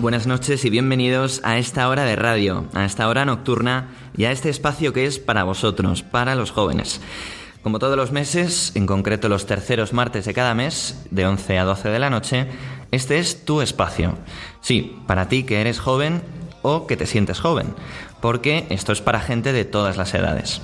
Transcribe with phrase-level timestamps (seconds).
[0.00, 4.30] Buenas noches y bienvenidos a esta hora de radio, a esta hora nocturna y a
[4.30, 7.02] este espacio que es para vosotros, para los jóvenes.
[7.62, 11.64] Como todos los meses, en concreto los terceros martes de cada mes, de 11 a
[11.64, 12.46] 12 de la noche,
[12.92, 14.14] este es tu espacio.
[14.62, 16.22] Sí, para ti que eres joven
[16.62, 17.74] o que te sientes joven,
[18.22, 20.62] porque esto es para gente de todas las edades.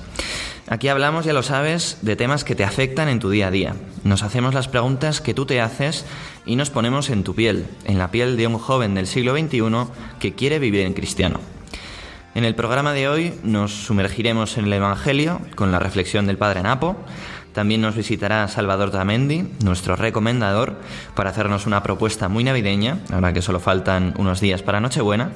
[0.69, 3.75] Aquí hablamos, ya lo sabes, de temas que te afectan en tu día a día.
[4.03, 6.05] Nos hacemos las preguntas que tú te haces
[6.45, 9.61] y nos ponemos en tu piel, en la piel de un joven del siglo XXI
[10.19, 11.39] que quiere vivir en cristiano.
[12.35, 16.63] En el programa de hoy nos sumergiremos en el Evangelio con la reflexión del Padre
[16.63, 16.97] Napo.
[17.53, 20.75] También nos visitará Salvador Tamendi, nuestro recomendador,
[21.15, 25.31] para hacernos una propuesta muy navideña, ahora que solo faltan unos días para Nochebuena.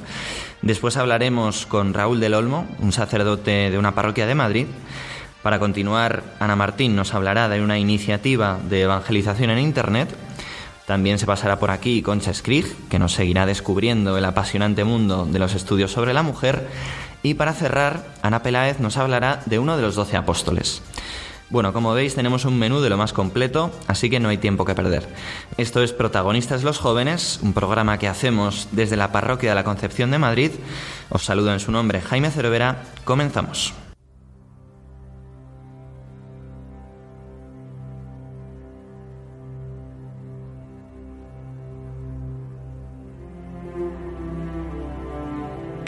[0.62, 4.68] Después hablaremos con Raúl del Olmo, un sacerdote de una parroquia de Madrid.
[5.44, 10.10] Para continuar, Ana Martín nos hablará de una iniciativa de evangelización en Internet.
[10.86, 15.40] También se pasará por aquí Concha Skrig, que nos seguirá descubriendo el apasionante mundo de
[15.40, 16.68] los estudios sobre la mujer.
[17.24, 20.84] Y para cerrar, Ana Peláez nos hablará de uno de los doce apóstoles.
[21.50, 24.64] Bueno, como veis tenemos un menú de lo más completo, así que no hay tiempo
[24.64, 25.08] que perder.
[25.58, 30.12] Esto es Protagonistas los Jóvenes, un programa que hacemos desde la Parroquia de la Concepción
[30.12, 30.52] de Madrid.
[31.10, 32.84] Os saludo en su nombre Jaime Cervera.
[33.04, 33.74] Comenzamos.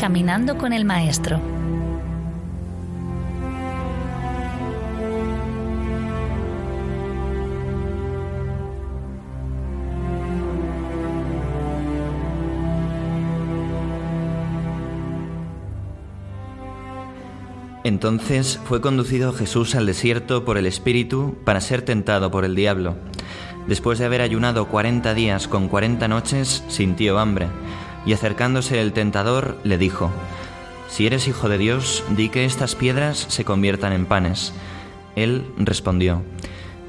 [0.04, 1.40] Caminando con el Maestro.
[17.86, 22.98] Entonces fue conducido Jesús al desierto por el Espíritu para ser tentado por el diablo.
[23.68, 27.48] Después de haber ayunado cuarenta días con cuarenta noches, sintió hambre,
[28.06, 30.12] y acercándose el tentador le dijo,
[30.90, 34.54] Si eres hijo de Dios, di que estas piedras se conviertan en panes.
[35.16, 36.24] Él respondió,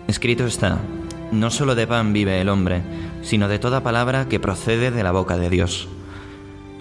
[0.08, 0.78] Escrito está,
[1.32, 2.82] no solo de pan vive el hombre,
[3.22, 5.88] sino de toda palabra que procede de la boca de Dios.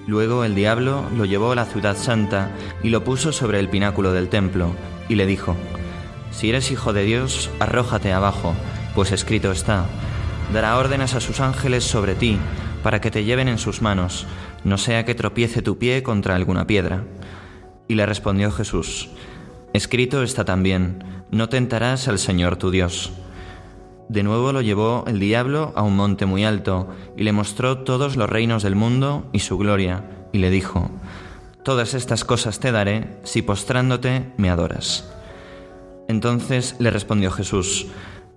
[0.06, 2.52] Luego el diablo lo llevó a la ciudad santa
[2.84, 4.76] y lo puso sobre el pináculo del templo,
[5.08, 5.56] y le dijo,
[6.32, 8.54] Si eres hijo de Dios, arrójate abajo,
[8.96, 9.86] pues escrito está,
[10.54, 12.38] dará órdenes a sus ángeles sobre ti,
[12.84, 14.28] para que te lleven en sus manos,
[14.64, 17.06] no sea que tropiece tu pie contra alguna piedra.
[17.88, 19.10] Y le respondió Jesús,
[19.74, 23.12] Escrito está también, no tentarás al Señor tu Dios.
[24.10, 28.16] De nuevo lo llevó el diablo a un monte muy alto y le mostró todos
[28.18, 30.92] los reinos del mundo y su gloria, y le dijo,
[31.64, 35.10] Todas estas cosas te daré si postrándote me adoras.
[36.10, 37.88] Entonces le respondió Jesús,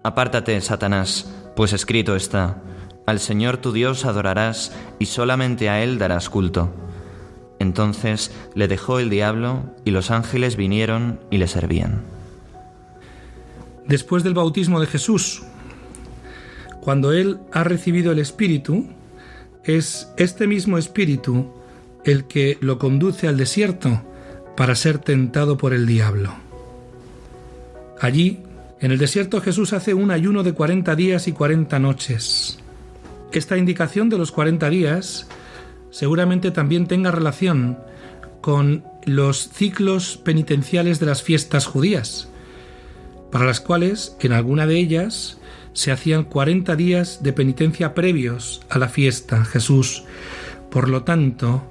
[0.04, 2.62] Apártate, Satanás, pues escrito está,
[3.06, 6.74] Al Señor tu Dios adorarás y solamente a Él darás culto.
[7.58, 12.02] Entonces le dejó el diablo y los ángeles vinieron y le servían.
[13.86, 15.44] Después del bautismo de Jesús,
[16.80, 18.86] cuando Él ha recibido el Espíritu,
[19.64, 21.52] es este mismo Espíritu
[22.04, 24.02] el que lo conduce al desierto
[24.56, 26.34] para ser tentado por el diablo.
[28.00, 28.40] Allí,
[28.80, 32.58] en el desierto, Jesús hace un ayuno de 40 días y 40 noches.
[33.32, 35.26] Esta indicación de los 40 días
[35.90, 37.78] seguramente también tenga relación
[38.40, 42.28] con los ciclos penitenciales de las fiestas judías,
[43.30, 45.38] para las cuales, en alguna de ellas,
[45.72, 49.44] se hacían 40 días de penitencia previos a la fiesta.
[49.44, 50.04] Jesús,
[50.70, 51.62] por lo tanto,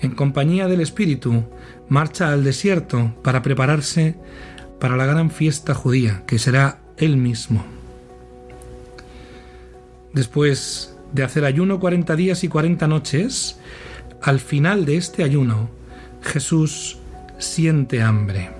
[0.00, 1.44] en compañía del Espíritu,
[1.88, 4.16] marcha al desierto para prepararse
[4.80, 7.64] para la gran fiesta judía, que será él mismo.
[10.12, 13.58] Después de hacer ayuno 40 días y 40 noches,
[14.20, 15.70] al final de este ayuno,
[16.22, 16.98] Jesús
[17.38, 18.50] siente hambre.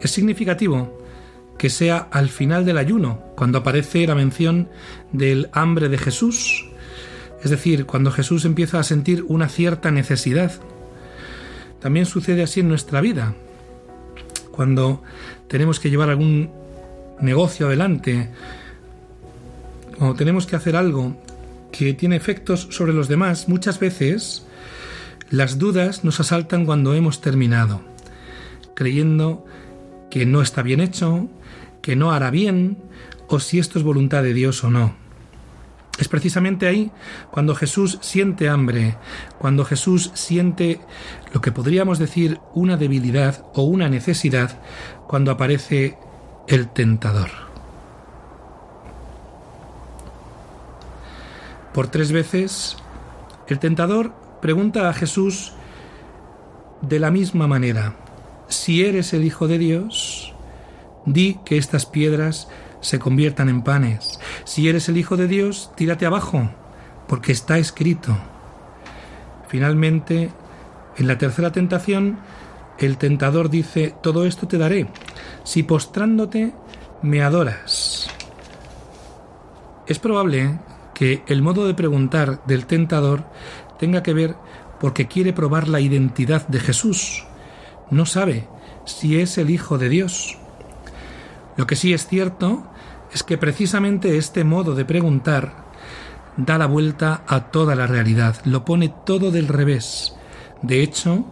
[0.00, 0.98] Es significativo
[1.58, 4.68] que sea al final del ayuno, cuando aparece la mención
[5.12, 6.68] del hambre de Jesús.
[7.42, 10.52] es decir, cuando Jesús empieza a sentir una cierta necesidad.
[11.80, 13.34] También sucede así en nuestra vida,
[14.52, 15.02] cuando
[15.48, 16.50] tenemos que llevar algún
[17.20, 18.30] negocio adelante,
[20.02, 21.14] cuando tenemos que hacer algo
[21.70, 24.44] que tiene efectos sobre los demás, muchas veces
[25.30, 27.82] las dudas nos asaltan cuando hemos terminado,
[28.74, 29.44] creyendo
[30.10, 31.28] que no está bien hecho,
[31.82, 32.78] que no hará bien,
[33.28, 34.96] o si esto es voluntad de Dios o no.
[36.00, 36.90] Es precisamente ahí
[37.30, 38.96] cuando Jesús siente hambre,
[39.38, 40.80] cuando Jesús siente
[41.32, 44.60] lo que podríamos decir una debilidad o una necesidad,
[45.06, 45.96] cuando aparece
[46.48, 47.51] el tentador.
[51.74, 52.76] Por tres veces,
[53.48, 55.54] el tentador pregunta a Jesús
[56.82, 57.96] de la misma manera,
[58.48, 60.34] si eres el Hijo de Dios,
[61.06, 62.48] di que estas piedras
[62.80, 64.20] se conviertan en panes.
[64.44, 66.50] Si eres el Hijo de Dios, tírate abajo,
[67.08, 68.16] porque está escrito.
[69.48, 70.30] Finalmente,
[70.98, 72.18] en la tercera tentación,
[72.78, 74.88] el tentador dice, todo esto te daré,
[75.44, 76.52] si postrándote
[77.00, 78.08] me adoras.
[79.86, 80.58] Es probable
[81.02, 83.24] que el modo de preguntar del tentador
[83.76, 84.36] tenga que ver
[84.78, 87.24] porque quiere probar la identidad de Jesús.
[87.90, 88.46] No sabe
[88.84, 90.38] si es el Hijo de Dios.
[91.56, 92.70] Lo que sí es cierto
[93.12, 95.64] es que precisamente este modo de preguntar
[96.36, 100.14] da la vuelta a toda la realidad, lo pone todo del revés.
[100.62, 101.24] De hecho,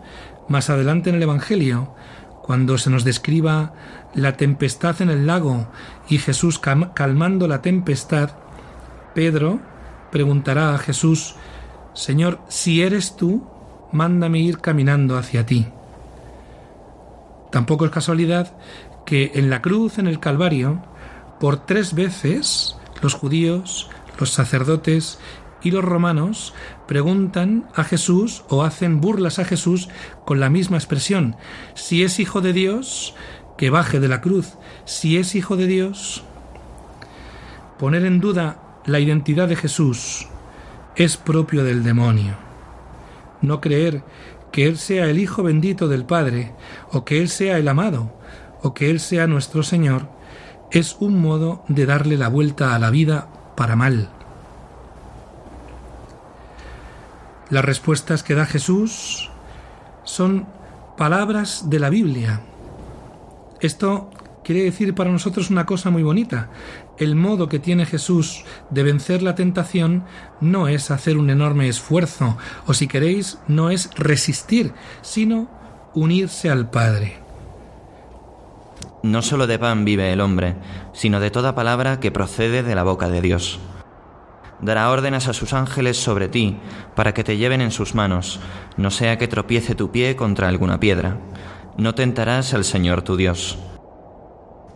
[0.49, 1.94] más adelante en el Evangelio,
[2.43, 3.75] cuando se nos describa
[4.16, 5.69] la tempestad en el lago
[6.08, 8.39] y Jesús calmando la tempestad,
[9.15, 9.61] Pedro
[10.11, 11.37] preguntará a Jesús,
[11.95, 13.47] Señor, si eres tú,
[13.93, 15.67] mándame ir caminando hacia ti.
[17.51, 18.57] Tampoco es casualidad
[19.05, 20.83] que en la cruz, en el Calvario,
[21.41, 25.19] por tres veces los judíos, los sacerdotes
[25.62, 26.55] y los romanos
[26.87, 29.89] preguntan a Jesús o hacen burlas a Jesús
[30.25, 31.37] con la misma expresión.
[31.75, 33.15] Si es hijo de Dios,
[33.57, 34.55] que baje de la cruz.
[34.87, 36.23] Si es hijo de Dios,
[37.79, 40.26] poner en duda la identidad de Jesús
[40.96, 42.34] es propio del demonio.
[43.40, 44.02] No creer
[44.50, 46.52] que Él sea el Hijo bendito del Padre,
[46.90, 48.12] o que Él sea el amado,
[48.62, 50.08] o que Él sea nuestro Señor,
[50.72, 54.10] es un modo de darle la vuelta a la vida para mal.
[57.48, 59.31] Las respuestas que da Jesús
[60.02, 60.46] son
[60.96, 62.40] palabras de la Biblia.
[63.60, 64.10] Esto
[64.42, 66.50] quiere decir para nosotros una cosa muy bonita.
[66.98, 70.04] El modo que tiene Jesús de vencer la tentación
[70.40, 75.48] no es hacer un enorme esfuerzo, o si queréis, no es resistir, sino
[75.94, 77.19] unirse al Padre.
[79.02, 80.56] No solo de pan vive el hombre,
[80.92, 83.58] sino de toda palabra que procede de la boca de Dios.
[84.60, 86.58] Dará órdenes a sus ángeles sobre ti,
[86.94, 88.40] para que te lleven en sus manos,
[88.76, 91.16] no sea que tropiece tu pie contra alguna piedra.
[91.78, 93.58] No tentarás al Señor tu Dios.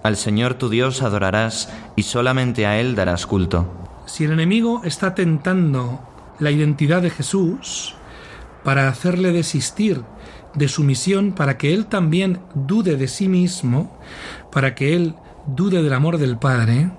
[0.04, 3.66] Al Señor tu Dios adorarás y solamente a Él darás culto.
[4.04, 5.98] Si el enemigo está tentando
[6.38, 7.94] la identidad de Jesús
[8.64, 10.02] para hacerle desistir
[10.52, 13.98] de su misión para que él también dude de sí mismo,
[14.52, 15.14] para que él
[15.46, 16.90] dude del amor del Padre,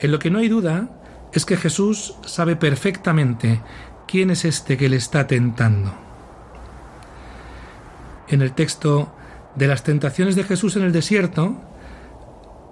[0.00, 0.88] en lo que no hay duda
[1.32, 3.62] es que Jesús sabe perfectamente
[4.08, 5.94] quién es este que le está tentando.
[8.26, 9.12] En el texto
[9.54, 11.67] de las tentaciones de Jesús en el desierto,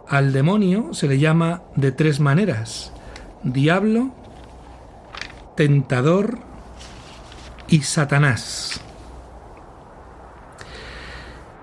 [0.09, 2.93] al demonio se le llama de tres maneras,
[3.43, 4.11] diablo,
[5.57, 6.39] tentador
[7.69, 8.81] y Satanás.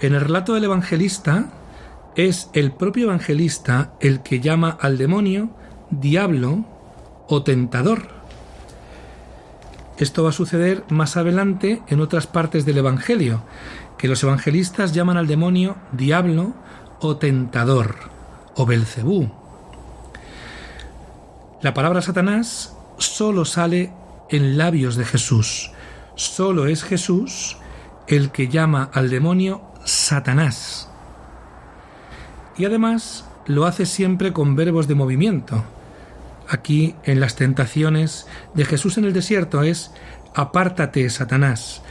[0.02, 1.52] En el relato del evangelista
[2.16, 5.52] es el propio evangelista el que llama al demonio
[5.90, 6.66] diablo
[7.28, 8.10] o tentador.
[9.98, 13.44] Esto va a suceder más adelante en otras partes del Evangelio,
[13.98, 16.56] que los evangelistas llaman al demonio diablo
[17.00, 18.14] o tentador
[18.56, 19.30] o Belcebú.
[21.62, 23.92] La palabra Satanás solo sale
[24.30, 25.72] en labios de Jesús.
[26.16, 27.58] Solo es Jesús
[28.08, 30.90] el que llama al demonio Satanás.
[32.58, 35.64] Y además lo hace siempre con verbos de movimiento.
[36.50, 39.92] Aquí en las tentaciones de Jesús en el desierto es
[40.36, 41.82] apártate, Satanás.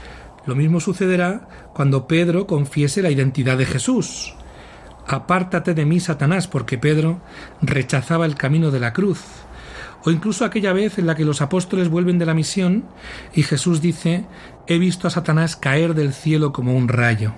[0.44, 4.34] Lo mismo sucederá cuando Pedro confiese la identidad de Jesús.
[5.06, 7.20] Apártate de mí, Satanás, porque Pedro
[7.60, 9.20] rechazaba el camino de la cruz.
[10.04, 12.84] O incluso aquella vez en la que los apóstoles vuelven de la misión
[13.34, 14.26] y Jesús dice,
[14.66, 17.32] he visto a Satanás caer del cielo como un rayo.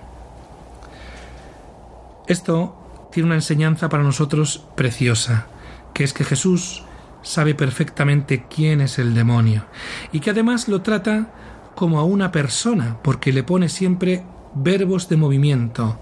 [2.27, 5.47] Esto tiene una enseñanza para nosotros preciosa,
[5.93, 6.85] que es que Jesús
[7.21, 9.65] sabe perfectamente quién es el demonio
[10.13, 11.33] y que además lo trata
[11.75, 15.99] como a una persona porque le pone siempre verbos de movimiento,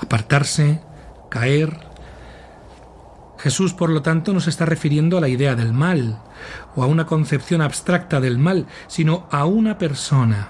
[0.00, 0.80] apartarse,
[1.34, 1.76] caer.
[3.38, 6.20] Jesús, por lo tanto, no se está refiriendo a la idea del mal
[6.76, 10.48] o a una concepción abstracta del mal, sino a una persona.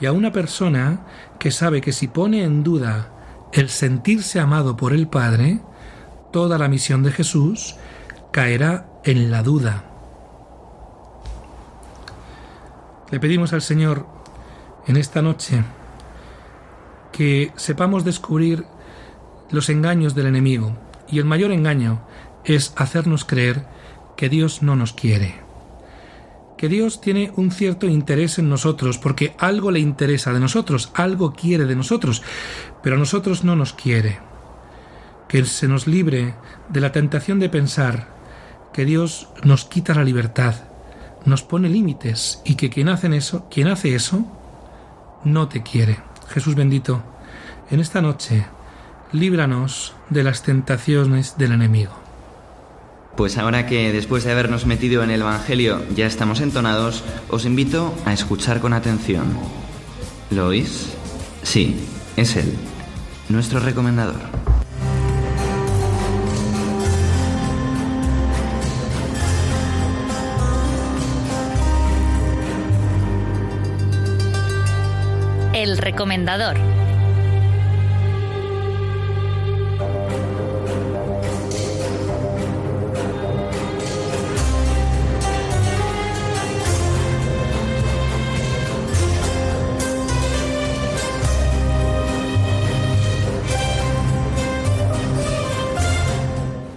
[0.00, 1.00] Y a una persona
[1.40, 3.08] que sabe que si pone en duda
[3.52, 5.60] el sentirse amado por el Padre,
[6.32, 7.74] toda la misión de Jesús
[8.30, 9.84] caerá en la duda.
[13.10, 14.06] Le pedimos al Señor
[14.86, 15.64] en esta noche
[17.10, 18.66] que sepamos descubrir
[19.50, 20.76] los engaños del enemigo.
[21.08, 22.00] Y el mayor engaño
[22.44, 23.66] es hacernos creer
[24.16, 25.34] que Dios no nos quiere.
[26.56, 31.34] Que Dios tiene un cierto interés en nosotros, porque algo le interesa de nosotros, algo
[31.34, 32.22] quiere de nosotros,
[32.82, 34.18] pero a nosotros no nos quiere.
[35.28, 36.34] Que se nos libre
[36.70, 38.08] de la tentación de pensar
[38.72, 40.54] que Dios nos quita la libertad,
[41.24, 44.24] nos pone límites y que quien hace eso, quien hace eso,
[45.24, 45.98] no te quiere.
[46.28, 47.02] Jesús bendito,
[47.70, 48.46] en esta noche,
[49.12, 51.92] líbranos de las tentaciones del enemigo.
[53.16, 57.94] Pues ahora que después de habernos metido en el Evangelio ya estamos entonados, os invito
[58.04, 59.26] a escuchar con atención.
[60.30, 60.88] ¿Lo oís?
[61.42, 61.80] Sí,
[62.16, 62.52] es él,
[63.28, 64.20] nuestro recomendador.
[75.54, 76.58] El recomendador.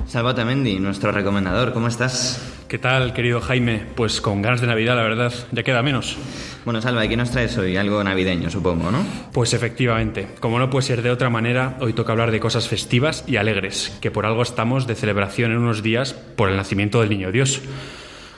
[0.09, 2.41] Salva Mendy, nuestro recomendador, ¿cómo estás?
[2.67, 3.83] ¿Qué tal, querido Jaime?
[3.93, 6.17] Pues con ganas de Navidad, la verdad, ya queda menos.
[6.65, 7.77] Bueno, Salva, ¿y qué nos traes hoy?
[7.77, 9.05] Algo navideño, supongo, ¿no?
[9.31, 13.23] Pues efectivamente, como no puede ser de otra manera, hoy toca hablar de cosas festivas
[13.27, 17.11] y alegres, que por algo estamos de celebración en unos días por el nacimiento del
[17.11, 17.61] Niño Dios.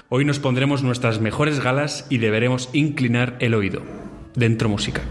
[0.10, 3.82] Hoy nos pondremos nuestras mejores galas y deberemos inclinar el oído.
[4.36, 5.04] Dentro música.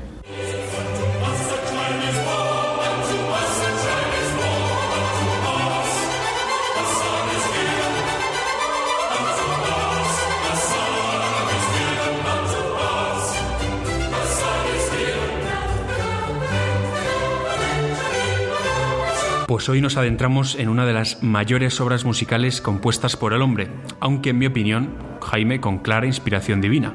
[19.51, 23.67] Pues hoy nos adentramos en una de las mayores obras musicales compuestas por el hombre,
[23.99, 26.95] aunque en mi opinión, Jaime, con clara inspiración divina.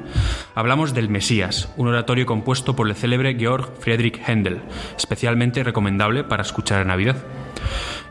[0.55, 4.61] Hablamos del Mesías, un oratorio compuesto por el célebre Georg Friedrich Händel,
[4.95, 7.17] especialmente recomendable para escuchar en Navidad.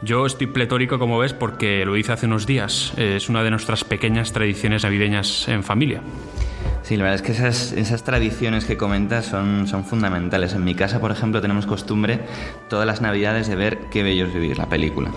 [0.02, 2.92] Yo estoy pletórico, como ves, porque lo hice hace unos días.
[2.98, 6.02] Es una de nuestras pequeñas tradiciones navideñas en familia.
[6.84, 10.52] Sí, la verdad es que esas, esas tradiciones que comentas son, son fundamentales.
[10.52, 12.20] En mi casa, por ejemplo, tenemos costumbre
[12.68, 15.10] todas las navidades de ver Qué bello es vivir, la película.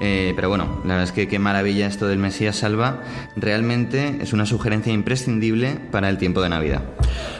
[0.00, 3.02] Eh, pero bueno, la verdad es que qué maravilla esto del Mesías Salva.
[3.36, 6.82] Realmente es una sugerencia imprescindible para el tiempo de Navidad.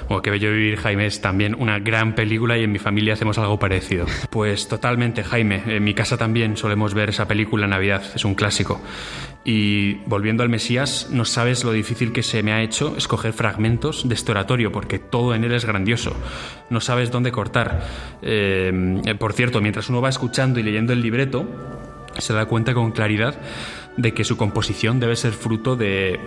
[0.09, 3.39] O Qué bello vivir, Jaime, es también una gran película y en mi familia hacemos
[3.39, 4.07] algo parecido.
[4.31, 5.63] Pues totalmente, Jaime.
[5.67, 8.81] En mi casa también solemos ver esa película Navidad, es un clásico.
[9.45, 14.09] Y volviendo al Mesías, no sabes lo difícil que se me ha hecho escoger fragmentos
[14.09, 16.17] de este oratorio, porque todo en él es grandioso.
[16.71, 17.87] No sabes dónde cortar.
[18.23, 21.49] Eh, por cierto, mientras uno va escuchando y leyendo el libreto,
[22.19, 23.35] se da cuenta con claridad
[23.97, 26.21] de que su composición debe ser fruto de,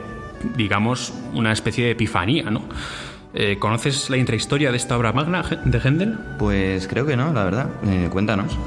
[0.55, 2.63] digamos, una especie de epifanía, ¿no?
[3.33, 6.17] Eh, ¿Conoces la intrahistoria de esta obra magna de Händel?
[6.39, 7.69] Pues creo que no, la verdad.
[7.85, 8.57] Eh, cuéntanos.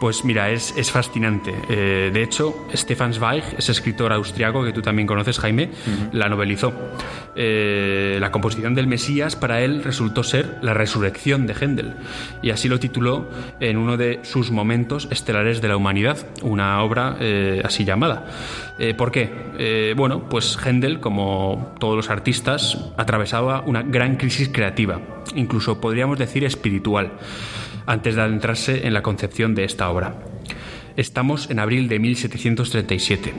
[0.00, 1.54] Pues mira, es, es fascinante.
[1.70, 5.70] Eh, de hecho, Stefan Zweig, ese escritor austriaco que tú también conoces, Jaime,
[6.12, 6.74] la novelizó.
[7.34, 11.94] Eh, la composición del Mesías para él resultó ser la resurrección de Händel,
[12.42, 17.16] y así lo tituló en uno de sus momentos estelares de la humanidad, una obra
[17.20, 18.26] eh, así llamada.
[18.98, 19.94] ¿Por qué?
[19.96, 25.00] bueno, pues Händel, como todos los artistas, atravesaba una gran crisis creativa,
[25.34, 27.12] incluso podríamos decir espiritual
[27.86, 30.16] antes de adentrarse en la concepción de esta obra.
[30.96, 33.34] Estamos en abril de 1737.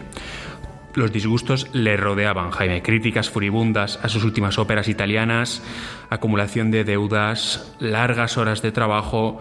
[0.97, 2.81] Los disgustos le rodeaban, Jaime.
[2.81, 5.61] Críticas furibundas a sus últimas óperas italianas,
[6.09, 9.39] acumulación de deudas, largas horas de trabajo.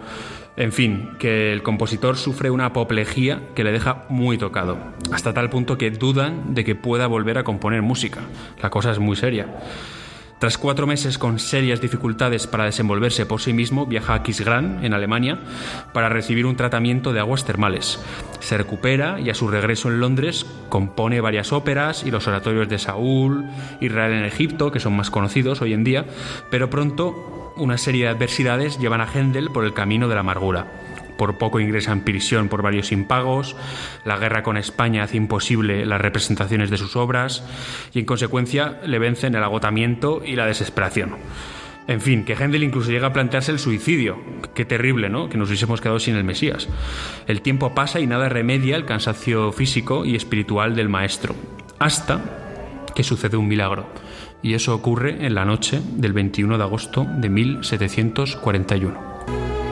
[0.55, 4.77] En fin, que el compositor sufre una apoplejía que le deja muy tocado,
[5.11, 8.21] hasta tal punto que dudan de que pueda volver a componer música.
[8.61, 9.47] La cosa es muy seria.
[10.39, 14.93] Tras cuatro meses con serias dificultades para desenvolverse por sí mismo, viaja a Kisgrán, en
[14.93, 15.39] Alemania,
[15.93, 17.99] para recibir un tratamiento de aguas termales.
[18.39, 22.77] Se recupera y a su regreso en Londres compone varias óperas y los oratorios de
[22.77, 23.45] Saúl,
[23.81, 26.05] Israel en Egipto, que son más conocidos hoy en día,
[26.51, 30.67] pero pronto una serie de adversidades llevan a Händel por el camino de la amargura
[31.17, 33.55] por poco ingresa en prisión por varios impagos,
[34.05, 37.43] la guerra con España hace imposible las representaciones de sus obras
[37.93, 41.15] y en consecuencia le vencen el agotamiento y la desesperación.
[41.87, 44.17] En fin, que Händel incluso llega a plantearse el suicidio.
[44.53, 45.29] Qué terrible, ¿no?
[45.29, 46.67] Que nos hubiésemos quedado sin el Mesías.
[47.27, 51.33] El tiempo pasa y nada remedia el cansancio físico y espiritual del maestro.
[51.79, 53.87] Hasta que sucede un milagro.
[54.41, 59.66] Y eso ocurre en la noche del 21 de agosto de 1741.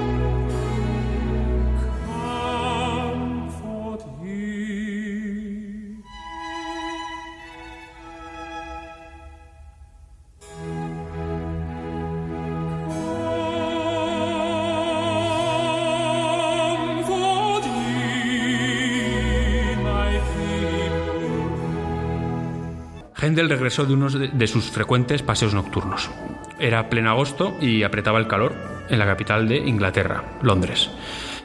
[23.65, 26.11] De uno de sus frecuentes paseos nocturnos.
[26.59, 28.53] Era pleno agosto y apretaba el calor
[28.89, 30.91] en la capital de Inglaterra, Londres.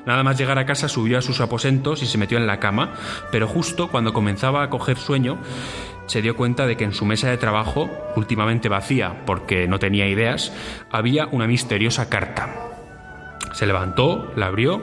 [0.04, 2.92] Nada más llegar a casa subió a sus aposentos y se metió en la cama,
[3.32, 5.38] pero justo cuando comenzaba a coger sueño,
[6.06, 10.06] se dio cuenta de que en su mesa de trabajo, últimamente vacía porque no tenía
[10.06, 10.52] ideas,
[10.90, 12.54] había una misteriosa carta.
[13.54, 14.82] Se levantó, la abrió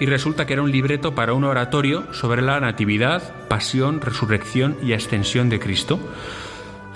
[0.00, 4.94] y resulta que era un libreto para un oratorio sobre la natividad, pasión, resurrección y
[4.94, 6.00] ascensión de Cristo.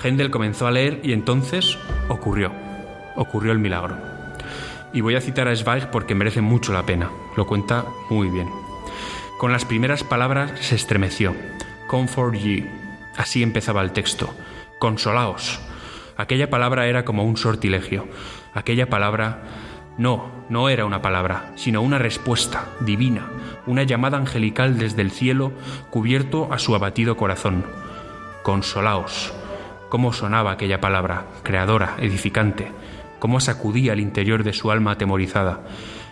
[0.07, 2.53] Händel comenzó a leer y entonces ocurrió,
[3.17, 3.97] ocurrió el milagro.
[4.93, 8.49] Y voy a citar a Zweig porque merece mucho la pena, lo cuenta muy bien.
[9.39, 11.35] Con las primeras palabras se estremeció.
[11.89, 12.71] Comfort ye.
[13.17, 14.33] Así empezaba el texto.
[14.79, 15.61] Consolaos.
[16.17, 18.07] Aquella palabra era como un sortilegio.
[18.55, 19.43] Aquella palabra
[19.99, 23.29] no, no era una palabra, sino una respuesta divina,
[23.67, 25.53] una llamada angelical desde el cielo
[25.91, 27.67] cubierto a su abatido corazón.
[28.43, 29.35] Consolaos.
[29.89, 32.73] Cómo sonaba aquella palabra, creadora, edificante,
[33.19, 35.61] cómo sacudía el interior de su alma atemorizada.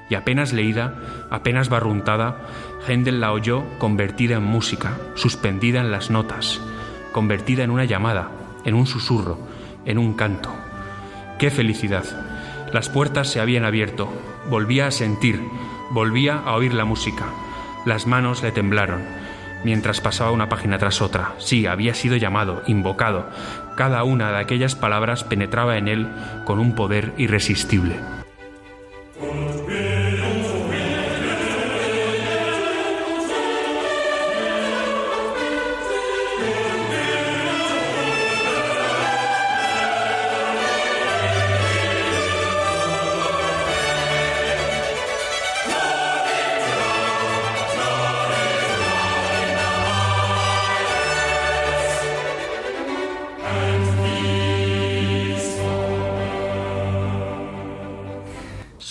[0.09, 0.95] Y apenas leída,
[1.31, 2.47] apenas barruntada,
[2.87, 6.61] Händel la oyó convertida en música, suspendida en las notas,
[7.13, 8.31] convertida en una llamada,
[8.65, 9.39] en un susurro,
[9.85, 10.51] en un canto.
[11.39, 12.05] ¡Qué felicidad!
[12.73, 14.09] Las puertas se habían abierto,
[14.51, 15.41] volvía a sentir,
[15.91, 17.27] volvía a oír la música.
[17.87, 19.03] Las manos le temblaron,
[19.65, 21.33] mientras pasaba una página tras otra.
[21.39, 23.29] Sí, había sido llamado, invocado.
[23.77, 26.09] Cada una de aquellas palabras penetraba en él
[26.45, 27.97] con un poder irresistible.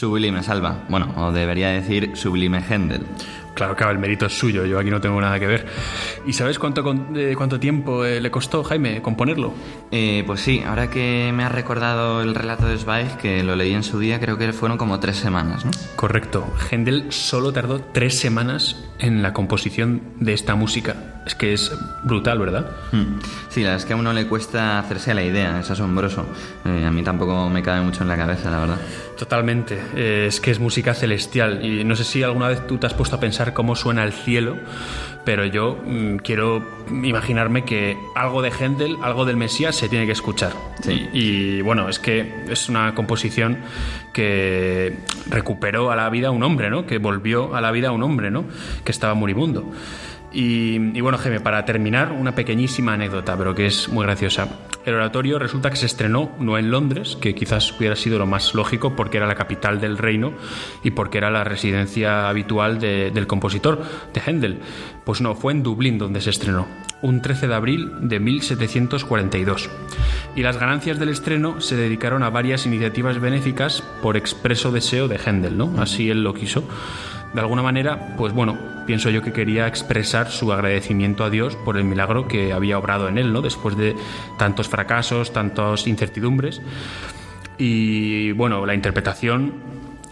[0.04, 0.84] Sublime Salva.
[0.90, 3.06] Bueno, o debería decir Sublime Händel.
[3.54, 5.66] Claro, claro, el mérito es suyo, yo aquí no tengo nada que ver.
[6.28, 6.84] ¿Y sabes cuánto,
[7.16, 9.54] eh, cuánto tiempo eh, le costó, Jaime, componerlo?
[9.92, 13.74] Eh, pues sí, ahora que me has recordado el relato de Zweig, que lo leí
[13.74, 15.72] en su día, creo que fueron como tres semanas, ¿no?
[15.96, 16.54] Correcto.
[16.70, 21.13] Händel solo tardó tres semanas en la composición de esta música.
[21.26, 21.72] Es que es
[22.04, 22.70] brutal, ¿verdad?
[22.92, 23.20] Hmm.
[23.50, 26.26] Sí, la verdad es que a uno le cuesta hacerse a la idea, es asombroso.
[26.66, 28.78] a mí tampoco me cabe mucho en la cabeza, la verdad.
[29.18, 30.28] Totalmente.
[30.28, 31.64] es que es música celestial.
[31.64, 34.12] Y no sé si alguna vez tú te has puesto a pensar cómo suena el
[34.12, 34.58] cielo,
[35.26, 40.12] pero yo mm, quiero imaginarme que algo de Händel, algo del Mesías se tiene que
[40.12, 40.52] escuchar.
[41.14, 43.60] Y, bueno, es que es una composición
[44.12, 44.98] que
[45.30, 46.86] recuperó a la vida a un hombre, ¿no?
[46.86, 48.46] Que volvió a la vida a un hombre, ¿no?
[48.84, 49.72] Que estaba moribundo.
[50.36, 54.48] Y, bueno, Jaime, para terminar, una pequeñísima anécdota, pero que es muy graciosa.
[54.84, 58.56] El oratorio resulta que se estrenó no en Londres, que quizás hubiera sido lo más
[58.56, 60.34] lógico porque era la capital del reino
[60.84, 64.60] y porque era la residencia habitual del compositor, de Händel.
[65.06, 66.68] Pues no, fue en Dublín donde se estrenó,
[67.04, 69.70] un 13 de abril de 1742.
[70.36, 75.20] Y las ganancias del estreno se dedicaron a varias iniciativas benéficas por expreso deseo de
[75.24, 75.76] Händel, ¿no?
[75.78, 76.64] Así él lo quiso
[77.34, 81.78] de alguna manera, pues bueno, pienso yo que quería expresar su agradecimiento a Dios por
[81.78, 83.42] el milagro que había obrado en él, ¿no?
[83.42, 83.96] Después de
[84.38, 86.62] tantos fracasos, tantas incertidumbres.
[87.58, 89.54] Y bueno, la interpretación,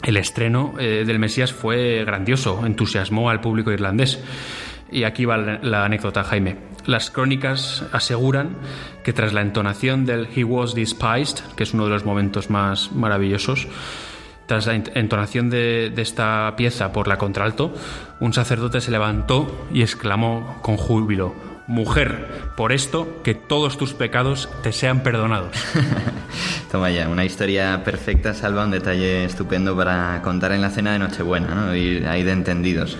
[0.03, 4.23] el estreno eh, del Mesías fue grandioso, entusiasmó al público irlandés.
[4.91, 6.57] Y aquí va la anécdota, Jaime.
[6.85, 8.57] Las crónicas aseguran
[9.03, 12.91] que tras la entonación del He was despised, que es uno de los momentos más
[12.91, 13.67] maravillosos,
[14.51, 17.73] tras la entonación de, esta pieza por la contralto,
[18.19, 21.33] un sacerdote se levantó y exclamó con júbilo,
[21.67, 25.55] Mujer, por esto que todos tus pecados te sean perdonados.
[26.71, 30.99] Toma ya, una historia perfecta, Salva, un detalle estupendo para contar en la cena de
[30.99, 31.73] Nochebuena, ¿no?
[31.73, 32.97] Y ahí de entendidos.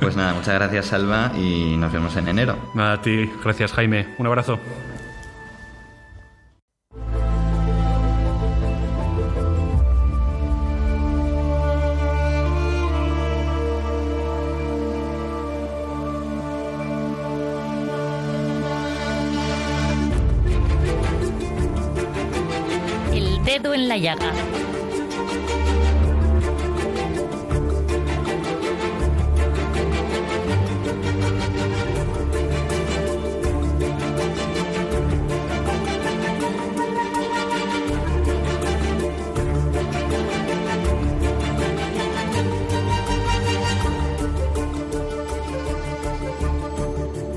[0.00, 2.58] Pues nada, muchas gracias, Salva, y nos vemos en enero.
[2.76, 4.08] a ti, gracias, Jaime.
[4.18, 4.58] Un abrazo.
[23.66, 24.32] En la llaga.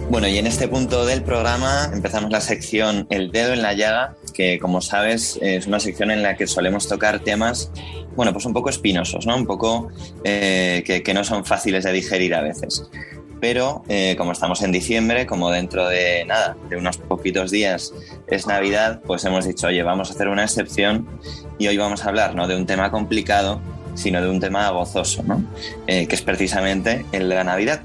[0.09, 4.17] Bueno, y en este punto del programa empezamos la sección El dedo en la llaga,
[4.41, 7.71] que como sabes es una sección en la que solemos tocar temas,
[8.15, 9.35] bueno, pues un poco espinosos, ¿no?
[9.35, 9.89] Un poco
[10.23, 12.89] eh, que, no son fáciles de digerir a veces.
[13.39, 17.93] Pero eh, como estamos en diciembre, como dentro de nada, de unos poquitos días
[18.27, 21.07] es Navidad, pues hemos dicho, oye, vamos a hacer una excepción
[21.59, 23.61] y hoy vamos a hablar no de un tema complicado,
[23.93, 25.43] sino de un tema gozoso, ¿no?
[25.85, 27.81] Eh, que es precisamente el de la Navidad.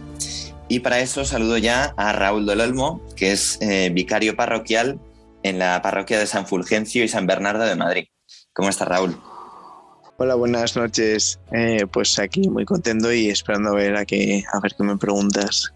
[0.69, 4.99] Y para eso saludo ya a Raúl del Olmo, que es eh, vicario parroquial
[5.47, 8.07] en la parroquia de San Fulgencio y San Bernardo de Madrid.
[8.53, 9.17] ¿Cómo está Raúl?
[10.17, 11.39] Hola, buenas noches.
[11.53, 14.97] Eh, pues aquí muy contento y esperando a ver a, qué, a ver qué me
[14.97, 15.73] preguntas.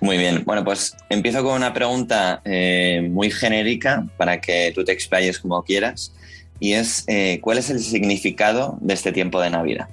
[0.00, 4.92] Muy bien, bueno, pues empiezo con una pregunta eh, muy genérica para que tú te
[4.92, 6.12] explayes como quieras
[6.58, 7.04] y es
[7.42, 9.88] ¿cuál es el significado de este tiempo de Navidad?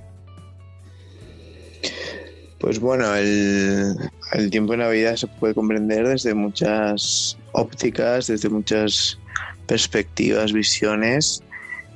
[2.63, 3.97] Pues bueno, el,
[4.49, 9.19] tiempo de Navidad se puede comprender desde muchas ópticas, desde muchas
[9.67, 11.43] perspectivas, visiones.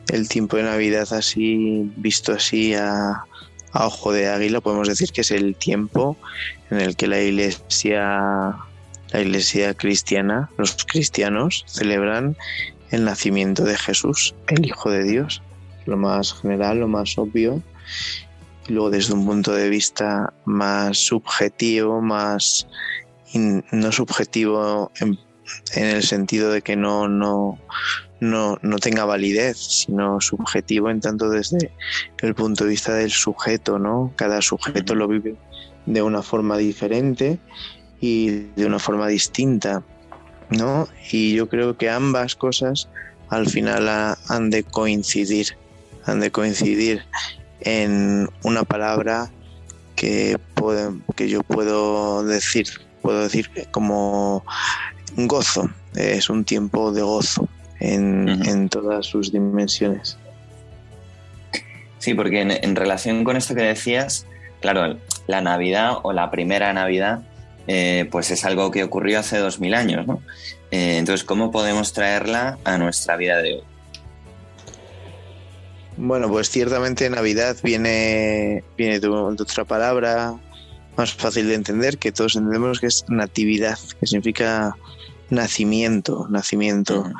[0.09, 3.23] El tiempo de Navidad así, visto así a,
[3.75, 6.17] ojo de águila, podemos decir que es el tiempo
[6.69, 8.57] en el que la iglesia,
[9.13, 12.35] la iglesia cristiana, los cristianos celebran
[12.91, 15.41] el nacimiento de Jesús, el Hijo de Dios,
[15.85, 17.63] lo más general, lo más obvio,
[18.67, 22.67] luego desde un punto de vista más subjetivo, más
[23.33, 25.17] no subjetivo en,
[25.75, 27.57] el sentido de que no, no,
[28.19, 31.71] no, no, tenga validez, sino subjetivo en tanto desde
[32.21, 34.13] el punto de vista del sujeto, ¿no?
[34.15, 35.35] Cada sujeto lo vive
[35.85, 37.39] de una forma diferente
[38.01, 39.83] y de una forma distinta,
[40.49, 40.87] ¿no?
[41.11, 42.89] Y yo creo que ambas cosas
[43.29, 43.87] al final
[44.27, 45.57] han de coincidir,
[46.05, 47.03] han de coincidir
[47.61, 49.31] en una palabra
[49.95, 50.37] que,
[51.15, 52.67] que yo puedo decir,
[53.01, 54.43] puedo decir como
[55.15, 57.47] gozo, es un tiempo de gozo
[57.79, 60.17] en, todas sus dimensiones.
[61.99, 64.25] Sí, porque en, relación con esto que decías,
[64.61, 67.21] claro, la Navidad o la primera Navidad,
[67.67, 70.21] eh, pues es algo que ocurrió hace dos mil años, ¿no?
[70.71, 73.63] Eh, entonces, ¿cómo podemos traerla a nuestra vida de hoy?
[75.97, 80.39] Bueno, pues ciertamente Navidad viene, viene de, otra palabra
[80.95, 84.75] más fácil de entender que todos entendemos que es natividad, que significa
[85.31, 87.11] nacimiento, nacimiento.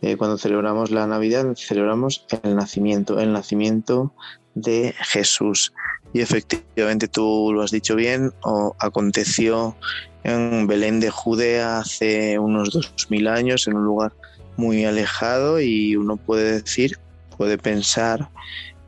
[0.00, 4.14] Eh, cuando celebramos la Navidad celebramos el nacimiento, el nacimiento
[4.54, 5.74] de Jesús.
[6.14, 9.76] Y efectivamente tú lo has dicho bien, o aconteció
[10.24, 14.14] en Belén de Judea hace unos dos mil años, en un lugar
[14.56, 16.98] muy alejado y uno puede decir
[17.36, 18.28] puede pensar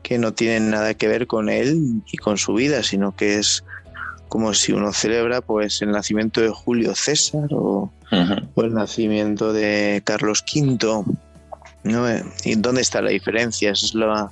[0.03, 3.63] que no tiene nada que ver con él y con su vida, sino que es
[4.27, 10.43] como si uno celebra pues el nacimiento de Julio César o, el nacimiento de Carlos
[10.53, 11.03] V.
[11.83, 12.05] ¿no?
[12.43, 13.71] ¿Y dónde está la diferencia?
[13.71, 14.31] Esa es la,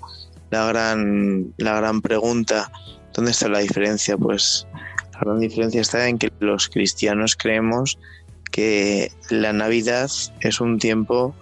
[0.52, 2.72] la, gran, la gran pregunta.
[3.14, 4.18] ¿Dónde está la diferencia?
[4.18, 4.68] Pues
[5.14, 7.98] la gran diferencia está en que los cristianos creemos
[8.52, 10.10] que la Navidad
[10.42, 11.36] es un tiempo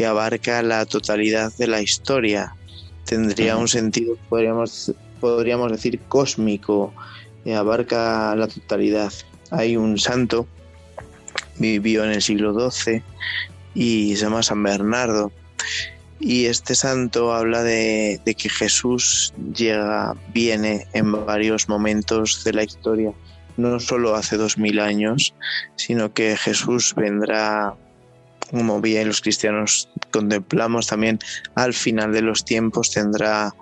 [0.00, 2.56] que abarca la totalidad de la historia.
[3.04, 6.94] Tendría un sentido, podríamos, podríamos decir, cósmico,
[7.44, 9.12] y abarca la totalidad.
[9.50, 10.46] Hay un santo,
[11.58, 13.02] vivió en el siglo XII
[13.74, 15.32] y se llama San Bernardo.
[16.18, 22.62] Y este santo habla de, de, que Jesús llega, viene en varios momentos de la
[22.62, 23.12] historia
[23.58, 25.34] no solo hace dos mil años,
[25.76, 27.74] sino que Jesús vendrá,
[28.50, 31.18] como bien los cristianos contemplamos también,
[31.54, 33.54] al final de los tiempos tendrá,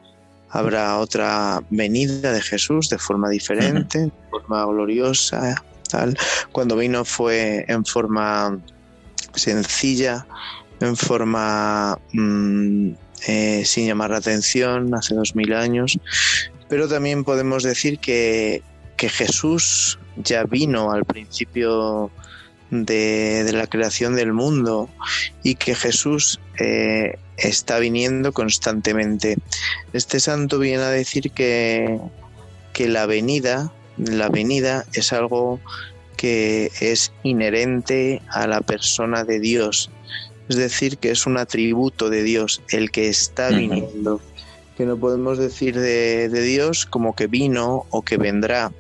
[0.51, 6.16] habrá otra venida de Jesús de forma diferente, de forma gloriosa, tal.
[6.53, 8.59] Cuando vino fue en forma
[9.35, 10.27] sencilla,
[10.81, 12.90] en forma mm,
[13.27, 15.98] eh, sin llamar la atención hace dos mil años,
[16.68, 18.62] pero también podemos decir que,
[18.96, 22.11] que Jesús ya vino al principio
[22.70, 24.88] de, de, la creación del mundo
[25.42, 29.37] y que Jesús eh, está viniendo constantemente.
[29.92, 31.98] Este santo viene a decir que,
[32.72, 35.61] que la venida, la venida es algo
[36.16, 39.90] que es inherente a la persona de Dios,
[40.48, 44.20] es decir, que es un atributo de Dios, el que está viniendo,
[44.76, 48.72] que no podemos decir de, de Dios como que vino o que vendrá,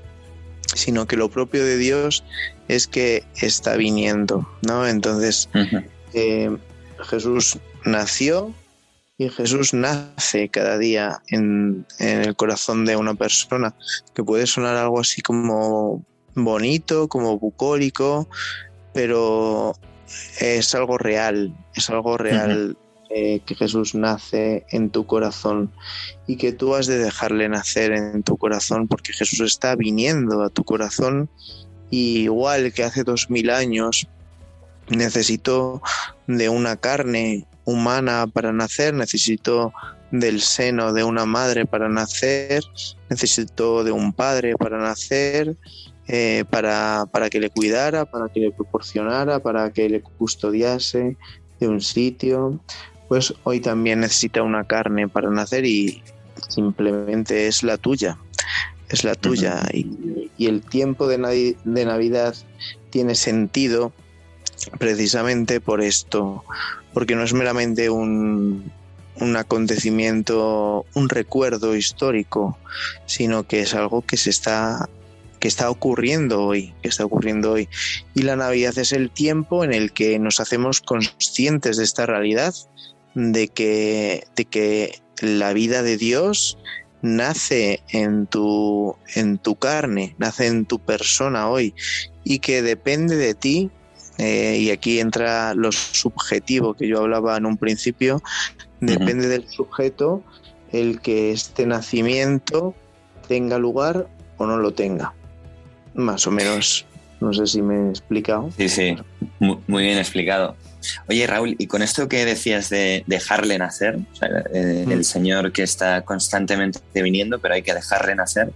[0.74, 2.24] sino que lo propio de Dios
[2.68, 4.86] es que está viniendo, ¿no?
[4.86, 5.48] Entonces,
[6.12, 6.56] eh,
[7.08, 8.54] Jesús nació
[9.16, 13.74] y Jesús nace cada día en, en, el corazón de una persona,
[14.14, 16.04] que puede sonar algo así como
[16.34, 18.28] bonito, como bucólico,
[18.92, 19.74] pero
[20.40, 22.76] es algo real, es algo real.
[23.10, 25.72] Eh, que Jesús nace en tu corazón
[26.26, 30.50] y que tú has de dejarle nacer en tu corazón porque Jesús está viniendo a
[30.50, 31.30] tu corazón
[31.90, 34.06] igual que hace dos mil años
[34.88, 35.82] necesitó
[36.26, 39.72] de una carne humana para nacer, necesitó
[40.10, 42.64] del seno de una madre para nacer,
[43.10, 45.56] necesitó de un padre para nacer,
[46.06, 51.16] eh, para, para que le cuidara, para que le proporcionara, para que le custodiase
[51.60, 52.58] de un sitio,
[53.08, 56.02] pues hoy también necesita una carne para nacer y
[56.48, 58.16] simplemente es la tuya,
[58.88, 59.62] es la tuya.
[59.72, 62.34] y, y, el tiempo de, de Navidad
[62.90, 63.92] tiene sentido
[64.78, 66.44] precisamente por esto,
[66.92, 68.72] porque no es meramente un,
[69.20, 72.58] un acontecimiento, un recuerdo histórico,
[73.06, 74.88] sino que es algo que se está
[75.38, 77.68] que está ocurriendo hoy, que está ocurriendo hoy.
[78.12, 82.54] Y la Navidad es el tiempo en el que nos hacemos conscientes de esta realidad
[83.14, 86.58] de que, de que la vida de Dios
[87.02, 91.74] nace en tu, en tu carne, nace en tu persona hoy
[92.24, 93.70] y que depende de ti,
[94.18, 98.22] eh, y aquí entra lo subjetivo que yo hablaba en un principio,
[98.80, 100.22] depende del sujeto
[100.72, 102.74] el que este nacimiento
[103.26, 105.14] tenga lugar o no lo tenga.
[105.94, 106.86] Más o menos,
[107.20, 108.50] no sé si me he explicado.
[108.56, 108.96] Sí, sí,
[109.38, 110.56] muy bien explicado.
[111.08, 114.92] Oye, Raúl, y con esto que decías de dejarle nacer, o sea, eh, mm.
[114.92, 118.52] el Señor que está constantemente viniendo, pero hay que dejarle nacer,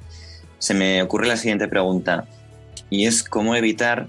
[0.59, 2.27] se me ocurre la siguiente pregunta,
[2.91, 4.09] y es cómo evitar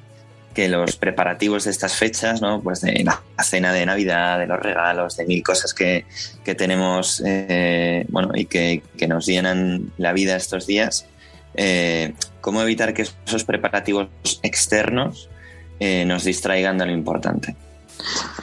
[0.54, 2.62] que los preparativos de estas fechas, ¿no?
[2.62, 6.06] pues de la cena de Navidad, de los regalos, de mil cosas que,
[6.44, 11.08] que tenemos eh, bueno, y que, que, nos llenan la vida estos días,
[11.56, 14.10] eh, cómo evitar que esos preparativos
[14.44, 15.30] externos
[15.80, 17.56] eh, nos distraigan de lo importante.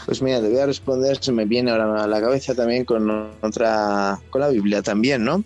[0.07, 3.31] Pues mira, te voy a responder, se me viene ahora a la cabeza también con
[3.43, 5.45] otra, con la Biblia también, ¿no?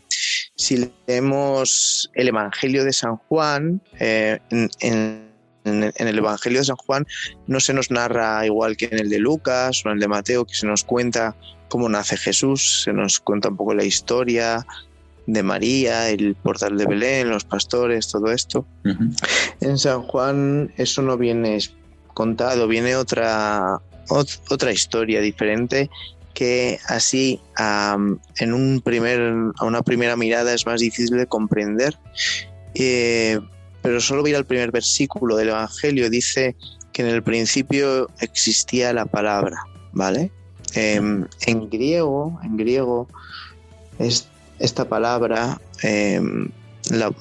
[0.56, 5.24] Si leemos el Evangelio de San Juan, eh, en, en,
[5.64, 7.06] en, el Evangelio de San Juan
[7.46, 10.44] no se nos narra igual que en el de Lucas o en el de Mateo,
[10.44, 11.36] que se nos cuenta
[11.68, 14.64] cómo nace Jesús, se nos cuenta un poco la historia
[15.26, 18.66] de María, el portal de Belén, los pastores, todo esto.
[18.84, 19.16] Uh -huh.
[19.60, 21.58] En San Juan eso no viene
[22.12, 25.90] contado, viene otra, otra historia diferente
[26.34, 27.40] que así
[28.38, 29.20] en un primer,
[29.56, 31.96] a una primera mirada es más difícil de comprender.
[32.74, 33.38] Eh,
[33.82, 36.56] pero solo voy al primer versículo del Evangelio, dice
[36.92, 40.32] que en el principio existía la palabra, ¿vale?
[40.74, 41.00] Eh,
[41.46, 43.08] en griego, en griego,
[43.98, 44.26] es,
[44.58, 45.60] esta palabra
[46.90, 47.12] la,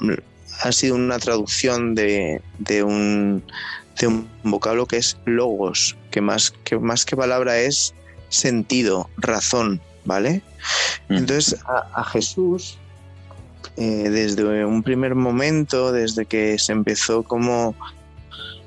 [0.62, 3.43] ha sido una traducción de, de un
[3.99, 7.93] de un vocablo que es logos, que más que, más que palabra es
[8.29, 10.41] sentido, razón, ¿vale?
[11.10, 11.17] Mm.
[11.17, 12.77] Entonces a, a Jesús,
[13.77, 17.75] eh, desde un primer momento, desde que se empezó como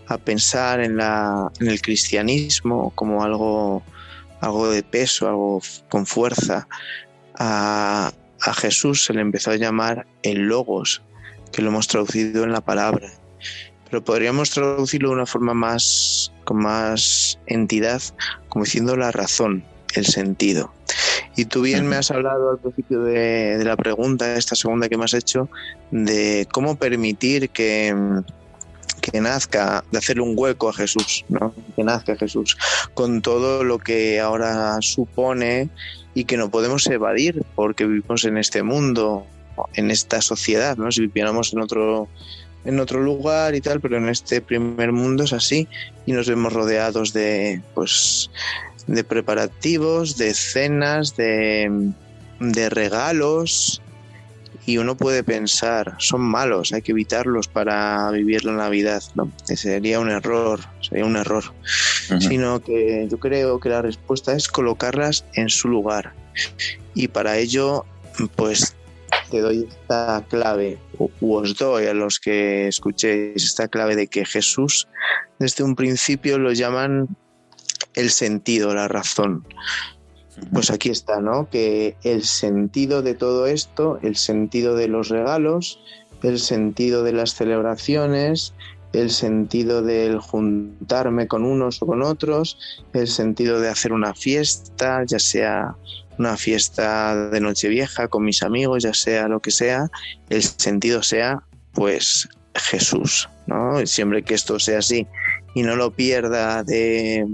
[0.09, 3.83] a pensar en, la, en el cristianismo como algo,
[4.41, 6.69] algo de peso, algo con fuerza,
[7.35, 11.03] a, a Jesús se le empezó a llamar el logos,
[11.53, 13.11] que lo hemos traducido en la palabra
[13.91, 18.03] pero podríamos traducirlo de una forma más con más entidad,
[18.49, 20.73] como diciendo la razón, el sentido.
[21.37, 24.97] Y tú bien me has hablado al principio de, de, la pregunta, esta segunda que
[24.97, 25.49] me has hecho,
[25.91, 27.95] de cómo permitir que,
[29.01, 31.55] que nazca, de hacerle un hueco a Jesús, ¿no?
[31.75, 32.57] Que nazca Jesús,
[32.95, 35.69] con todo lo que ahora supone
[36.15, 39.27] y que no podemos evadir porque vivimos en este mundo,
[39.75, 40.91] en esta sociedad, ¿no?
[40.91, 42.09] Si viviéramos en otro
[42.67, 45.69] en otro lugar y tal, pero en este primer mundo es así
[46.05, 48.31] y nos vemos rodeados de pues
[48.87, 51.93] de preparativos, de cenas, de,
[52.41, 53.81] de regalos
[54.67, 59.01] y uno puede pensar, son malos, hay que evitarlos para vivir la Navidad.
[59.15, 61.45] No, sería un error, sería un error.
[62.19, 66.15] Sino que yo creo que la respuesta es colocarlas en su lugar.
[66.95, 67.87] Y para ello,
[68.35, 68.75] pues
[69.31, 74.25] te doy esta clave, o os doy a los que escuchéis esta clave de que
[74.25, 74.89] Jesús
[75.39, 77.09] desde un principio lo llaman
[77.95, 79.47] el sentido, la razón.
[80.53, 81.49] Pues aquí está, ¿no?
[81.49, 85.81] Que el sentido de todo esto, el sentido de los regalos,
[86.23, 88.55] el sentido de las celebraciones,
[88.93, 92.59] el sentido del juntarme con unos o con otros,
[92.93, 95.77] el sentido de hacer una fiesta, ya sea
[96.19, 99.91] una fiesta de Nochevieja con mis amigos, ya sea lo que sea,
[100.29, 103.87] el sentido sea pues Jesús, ¿no?
[103.87, 105.07] Siempre que esto sea así
[105.55, 107.27] y no lo pierda de,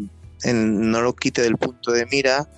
[0.44, 2.48] no lo quite del punto de mira,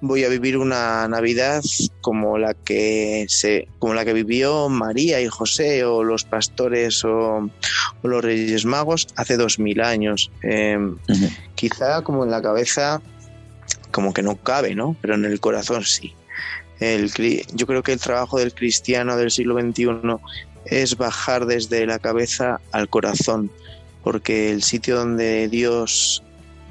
[0.00, 1.62] voy a vivir una Navidad
[2.00, 7.50] como la que se, como la que vivió María y José o los pastores o,
[8.02, 10.30] los Reyes Magos hace dos mil años.
[10.42, 10.96] Em,
[11.54, 13.02] quizá como en la cabeza
[13.90, 14.96] como que no cabe, ¿no?
[15.00, 16.14] Pero en el corazón sí.
[16.78, 17.12] El,
[17.52, 20.16] yo creo que el trabajo del cristiano del siglo XXI
[20.64, 23.50] es bajar desde la cabeza al corazón,
[24.02, 26.22] porque el sitio donde Dios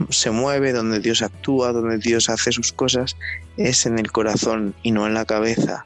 [0.09, 3.17] se mueve, donde Dios actúa, donde Dios hace sus cosas,
[3.57, 5.85] es en el corazón y no en la cabeza.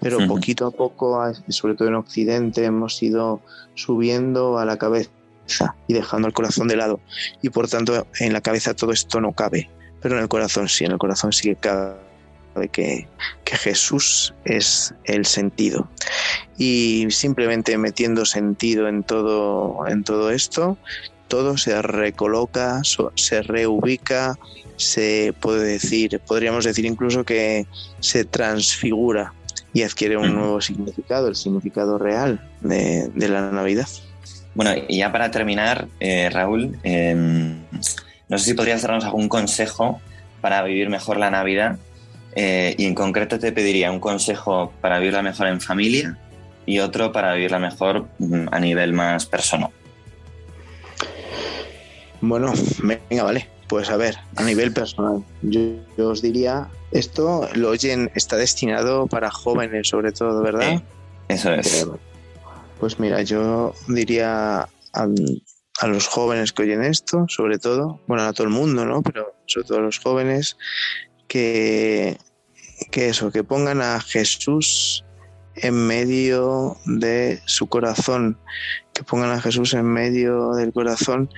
[0.00, 3.40] Pero poquito a poco, sobre todo en Occidente, hemos ido
[3.74, 5.10] subiendo a la cabeza
[5.86, 7.00] y dejando el corazón de lado.
[7.40, 9.70] Y por tanto, en la cabeza todo esto no cabe,
[10.02, 13.06] pero en el corazón sí, en el corazón sí que cabe que,
[13.44, 15.88] que Jesús es el sentido.
[16.58, 20.76] Y simplemente metiendo sentido en todo, en todo esto,
[21.28, 22.82] todo se recoloca,
[23.14, 24.38] se reubica,
[24.76, 27.66] se puede decir, podríamos decir incluso que
[28.00, 29.32] se transfigura
[29.72, 33.88] y adquiere un nuevo significado, el significado real de, la Navidad.
[34.54, 37.62] Bueno, y ya para terminar, eh, Raúl, em,
[38.32, 40.00] no sé si podrías darnos algún consejo
[40.40, 41.76] para vivir mejor la Navidad
[42.34, 46.16] eh, y en concreto te pediría un consejo para vivirla mejor en familia
[46.64, 49.68] y otro para vivirla mejor mm, a nivel más personal.
[52.22, 53.50] Bueno, venga, vale.
[53.68, 59.30] Pues a ver, a nivel personal, yo, os diría, esto lo oyen, está destinado para
[59.30, 60.82] jóvenes sobre todo, ¿verdad?
[61.28, 61.86] eso es.
[62.80, 64.68] Pues mira, yo diría
[65.82, 69.02] a, los jóvenes que oyen esto, sobre todo, bueno, a todo el mundo, ¿no?
[69.02, 70.56] Pero sobre todo a los jóvenes,
[71.28, 72.18] que,
[72.90, 75.04] que eso, que pongan a Jesús
[75.56, 78.38] en medio de su corazón,
[78.94, 81.30] que pongan a Jesús en medio del corazón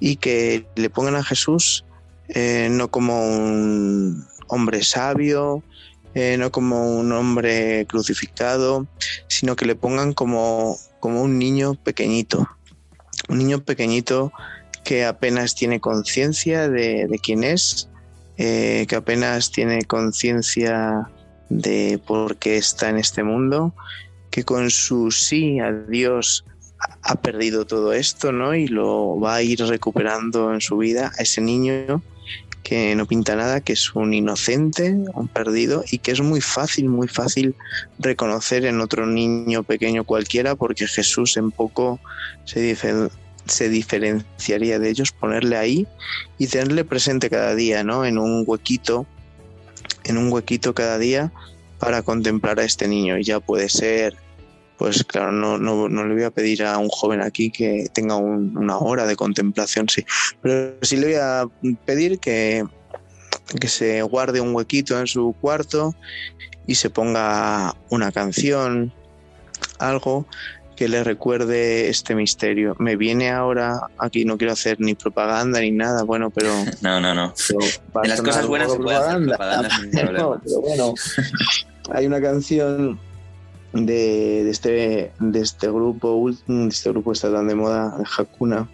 [0.00, 1.84] y que le pongan a Jesús
[2.28, 5.62] eh, no como un hombre sabio,
[6.14, 8.86] eh, no como un hombre crucificado,
[9.28, 12.48] sino que le pongan como, como un niño pequeñito,
[13.28, 14.32] un niño pequeñito
[14.84, 17.88] que apenas tiene conciencia de, quién es,
[18.36, 21.10] eh, que apenas tiene conciencia
[21.48, 23.74] de por qué está en este mundo,
[24.30, 26.44] que con su sí a Dios
[27.02, 28.54] ha perdido todo esto, ¿no?
[28.54, 32.02] Y lo va a ir recuperando en su vida a ese niño
[32.62, 36.88] que no pinta nada, que es un inocente, un perdido y que es muy fácil,
[36.88, 37.54] muy fácil
[37.98, 42.00] reconocer en otro niño pequeño cualquiera porque Jesús en poco
[42.44, 45.86] se, diferenciaría de ellos, ponerle ahí
[46.36, 48.04] y tenerle presente cada día, ¿no?
[48.04, 49.06] En un huequito,
[50.04, 51.32] en un huequito cada día
[51.78, 54.16] para contemplar a este niño y ya puede ser
[54.78, 58.14] pues claro, no, no, no, le voy a pedir a un joven aquí que tenga
[58.14, 60.04] una hora de contemplación, sí,
[60.40, 61.44] pero sí le voy a
[61.84, 62.64] pedir que,
[63.60, 65.96] que se guarde un huequito en su cuarto
[66.66, 68.92] y se ponga una canción,
[69.80, 70.26] algo
[70.76, 72.76] que le recuerde este misterio.
[72.78, 76.52] Me viene ahora, aquí no quiero hacer ni propaganda ni nada, bueno, pero...
[76.82, 77.34] No, no, no.
[78.04, 80.40] En las cosas buenas se puede hacer propaganda sin problema.
[80.44, 80.94] pero bueno,
[81.90, 83.00] hay una canción
[83.72, 88.68] de, este, de este grupo, de este grupo está tan de moda, de Hakuna,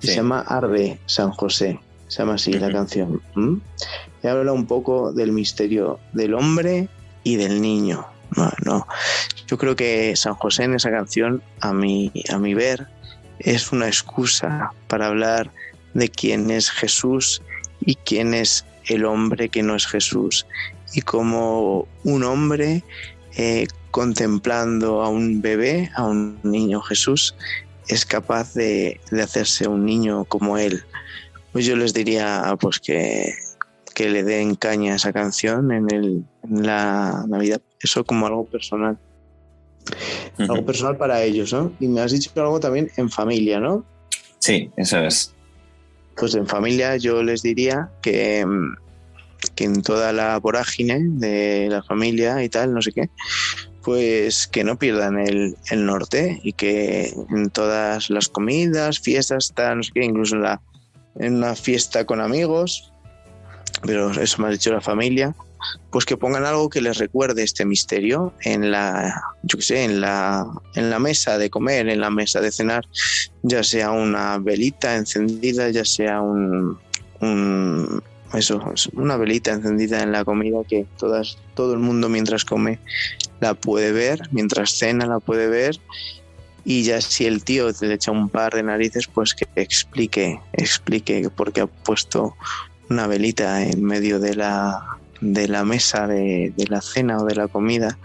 [0.00, 3.20] se llama Arde San José, se llama así la canción.
[4.22, 6.88] Y habla un poco del misterio del hombre
[7.22, 8.06] y del niño.
[8.64, 8.86] No,
[9.46, 12.86] Yo creo que San José en esa canción, a mi, a mi ver,
[13.40, 15.50] es una excusa para hablar
[15.94, 17.42] de quién es Jesús
[17.80, 20.46] y quién es el hombre que no es Jesús.
[20.94, 22.84] Y como un hombre
[23.36, 27.34] eh, contemplando a un bebé, a un niño Jesús,
[27.88, 30.82] es capaz de, hacerse un niño como él.
[31.52, 33.34] Pues yo les diría pues que,
[33.94, 37.60] que le den caña a esa canción en, el, en la Navidad.
[37.80, 38.98] Eso como algo personal.
[40.38, 41.72] Algo personal para ellos, ¿no?
[41.80, 43.84] Y me has dicho algo también en familia, ¿no?
[44.38, 45.34] Sí, eso es.
[46.16, 48.46] Pues en familia yo les diría que,
[49.54, 53.10] que en toda la vorágine de la familia y tal, no sé qué,
[53.82, 59.82] pues que no pierdan el, norte y que en todas las comidas, fiestas, tal, no
[59.82, 60.60] sé qué, incluso en, la,
[61.16, 62.92] en una fiesta con amigos,
[63.82, 65.34] pero eso me ha dicho la familia,
[65.90, 70.00] pues que pongan algo que les recuerde este misterio en la, yo qué sé, en
[70.00, 72.86] la, en la mesa de comer, en la mesa de cenar,
[73.42, 76.78] ya sea una velita encendida, ya sea un
[78.34, 78.60] eso,
[78.94, 82.78] una velita encendida en la comida que todas, todo el mundo mientras come
[83.40, 85.80] la puede ver, mientras cena la puede ver
[86.64, 91.28] y ya si el tío le echa un par de narices, pues que explique, explique
[91.30, 92.36] por qué ha puesto
[92.88, 97.34] una velita en medio de la, de la mesa de, de la cena o de
[97.34, 97.98] la comida,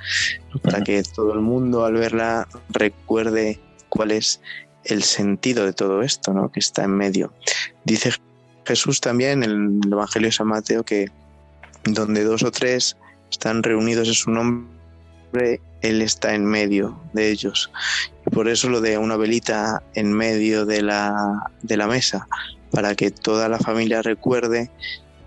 [0.61, 3.59] para que todo el mundo al verla recuerde
[3.89, 4.41] cuál es
[4.85, 6.51] el sentido de todo esto, ¿no?
[6.51, 7.33] que está en medio.
[7.83, 8.11] Dice
[8.65, 11.11] Jesús también en el Evangelio de San Mateo que
[11.83, 12.97] donde dos o tres
[13.29, 17.71] están reunidos en su nombre, Él está en medio de ellos.
[18.25, 22.27] Y por eso lo de una velita en medio de la, de la mesa,
[22.71, 24.71] para que toda la familia recuerde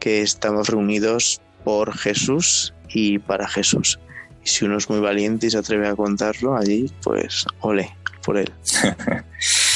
[0.01, 3.99] que estamos reunidos por Jesús y para Jesús.
[4.45, 8.36] Y si uno es muy valiente y se atreve a contarlo allí, pues ole por
[8.36, 8.53] él.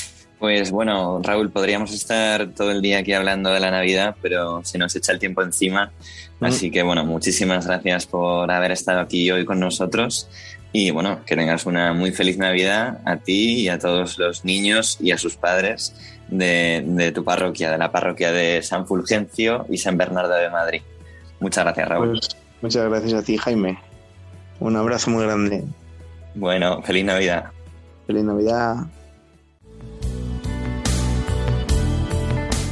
[0.43, 4.76] Pues bueno, Raúl, podríamos estar todo el día aquí hablando de la Navidad, pero se
[4.76, 5.93] nos echa el tiempo encima.
[6.40, 6.45] Mm.
[6.45, 10.28] Así que bueno, muchísimas gracias por haber estado aquí hoy con nosotros.
[10.72, 14.99] Y bueno, que tengas una muy feliz Navidad a ti y a todos los niños
[15.01, 15.95] y a sus padres
[16.26, 20.82] de, tu parroquia, de la parroquia de San Fulgencio y San Bernardo de Madrid.
[21.38, 22.18] Muchas gracias, Raúl.
[22.18, 23.78] Pues, muchas gracias a ti, Jaime.
[24.59, 25.62] Un abrazo muy grande.
[26.34, 27.45] Bueno, feliz Navidad.
[28.09, 28.88] Feliz Navidad.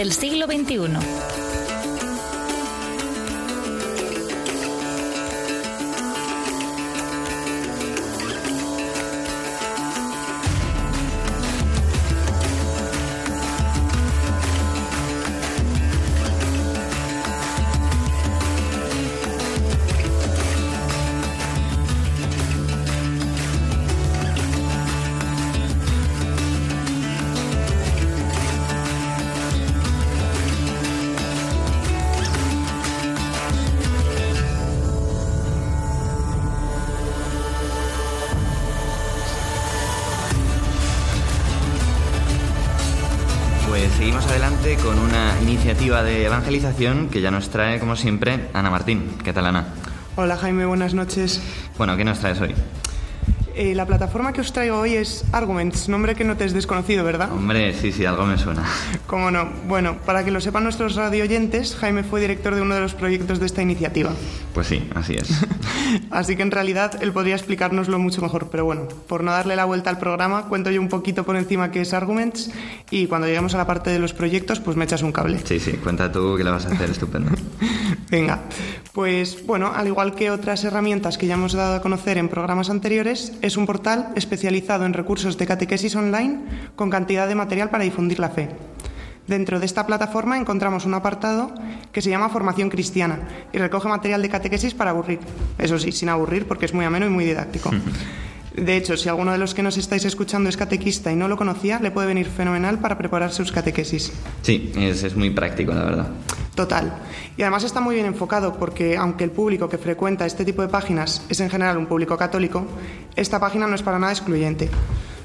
[0.00, 1.49] Del siglo XXI.
[43.82, 49.16] Adelante con una iniciativa de evangelización que ya nos trae, como siempre, Ana Martín.
[49.24, 49.68] ¿Qué tal, Ana?
[50.16, 51.40] Hola Jaime, buenas noches.
[51.78, 52.54] Bueno, ¿qué nos traes hoy?
[53.60, 57.04] Eh, la plataforma que os traigo hoy es Arguments, nombre que no te es desconocido,
[57.04, 57.30] ¿verdad?
[57.30, 58.64] Hombre, sí, sí, algo me suena.
[59.06, 59.50] ¿Cómo no?
[59.68, 62.94] Bueno, para que lo sepan nuestros radio oyentes, Jaime fue director de uno de los
[62.94, 64.12] proyectos de esta iniciativa.
[64.54, 65.28] Pues sí, así es.
[66.10, 69.66] Así que en realidad él podría explicárnoslo mucho mejor, pero bueno, por no darle la
[69.66, 72.50] vuelta al programa, cuento yo un poquito por encima qué es Arguments
[72.90, 75.38] y cuando lleguemos a la parte de los proyectos, pues me echas un cable.
[75.44, 77.30] Sí, sí, cuenta tú que lo vas a hacer estupendo.
[78.10, 78.40] Venga,
[78.92, 82.70] pues bueno, al igual que otras herramientas que ya hemos dado a conocer en programas
[82.70, 86.38] anteriores, es un portal especializado en recursos de catequesis online
[86.76, 88.48] con cantidad de material para difundir la fe.
[89.26, 91.52] Dentro de esta plataforma encontramos un apartado
[91.90, 93.18] que se llama Formación Cristiana
[93.52, 95.18] y recoge material de catequesis para aburrir.
[95.58, 97.70] Eso sí, sin aburrir porque es muy ameno y muy didáctico.
[98.60, 101.36] De hecho, si alguno de los que nos estáis escuchando es catequista y no lo
[101.38, 104.12] conocía, le puede venir fenomenal para preparar sus catequesis.
[104.42, 106.08] Sí, es, es muy práctico, la verdad.
[106.54, 106.92] Total.
[107.38, 110.68] Y además está muy bien enfocado porque aunque el público que frecuenta este tipo de
[110.68, 112.66] páginas es en general un público católico,
[113.16, 114.68] esta página no es para nada excluyente.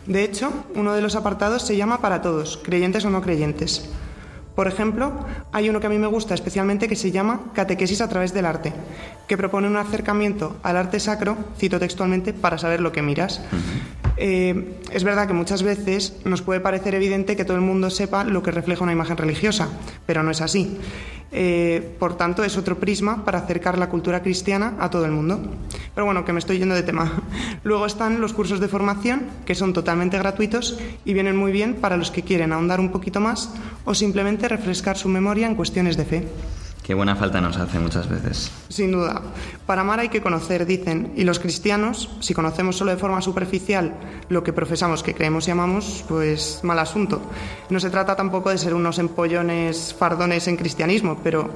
[0.08, 3.90] De hecho, uno de los apartados se llama Para todos, creyentes o no creyentes.
[4.56, 5.12] Por ejemplo,
[5.52, 8.46] hay uno que a mí me gusta especialmente que se llama Catequesis a través del
[8.46, 8.74] arte,
[9.28, 13.42] que propone un acercamiento al arte sacro, cito textualmente, para saber lo que miras.
[14.18, 18.24] Eh, es verdad que muchas veces nos puede parecer evidente que todo el mundo sepa
[18.24, 19.70] lo que refleja una imagen religiosa,
[20.06, 20.78] pero no es así.
[21.38, 25.42] Eh, por tanto, es otro prisma para acercar la cultura cristiana a todo el mundo.
[25.94, 27.24] Pero bueno, que me estoy yendo de tema.
[27.64, 31.98] Luego están los cursos de formación, que son totalmente gratuitos y vienen muy bien para
[31.98, 33.54] los que quieren ahondar un poquito más
[33.84, 36.28] o simplemente refrescar su memoria en cuestiones de fe.
[36.86, 38.52] Qué buena falta nos hace muchas veces.
[38.70, 39.20] Sin duda.
[39.66, 41.14] Para amar hay que conocer, dicen.
[41.16, 43.96] Y los cristianos, si conocemos solo de forma superficial
[44.30, 47.24] lo que profesamos que creemos y amamos, pues mal asunto.
[47.72, 51.50] No se trata tampoco de ser unos empollones fardones en cristianismo, pero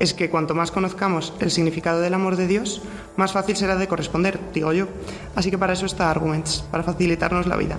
[0.00, 2.82] es que cuanto más conozcamos el significado del amor de Dios,
[3.16, 4.88] más fácil será de corresponder, digo yo.
[5.36, 7.78] Así que para eso está Arguments, para facilitarnos la vida.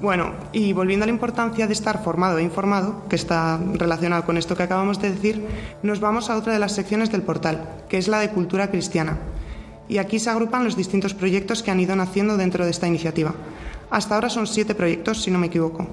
[0.00, 4.38] Bueno, y volviendo a la importancia de estar formado e informado, que está relacionado con
[4.38, 5.46] esto que acabamos de decir,
[5.82, 9.18] nos vamos a otra de las secciones del portal, que es la de cultura cristiana.
[9.88, 13.34] Y aquí se agrupan los distintos proyectos que han ido naciendo dentro de esta iniciativa.
[13.90, 15.86] Hasta ahora son siete proyectos, si no me equivoco.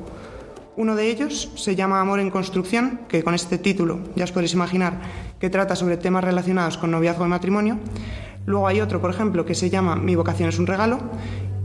[0.77, 4.53] Uno de ellos se llama Amor en Construcción, que con este título ya os podéis
[4.53, 5.01] imaginar
[5.37, 7.77] que trata sobre temas relacionados con noviazgo y matrimonio.
[8.45, 10.99] Luego hay otro, por ejemplo, que se llama Mi vocación es un regalo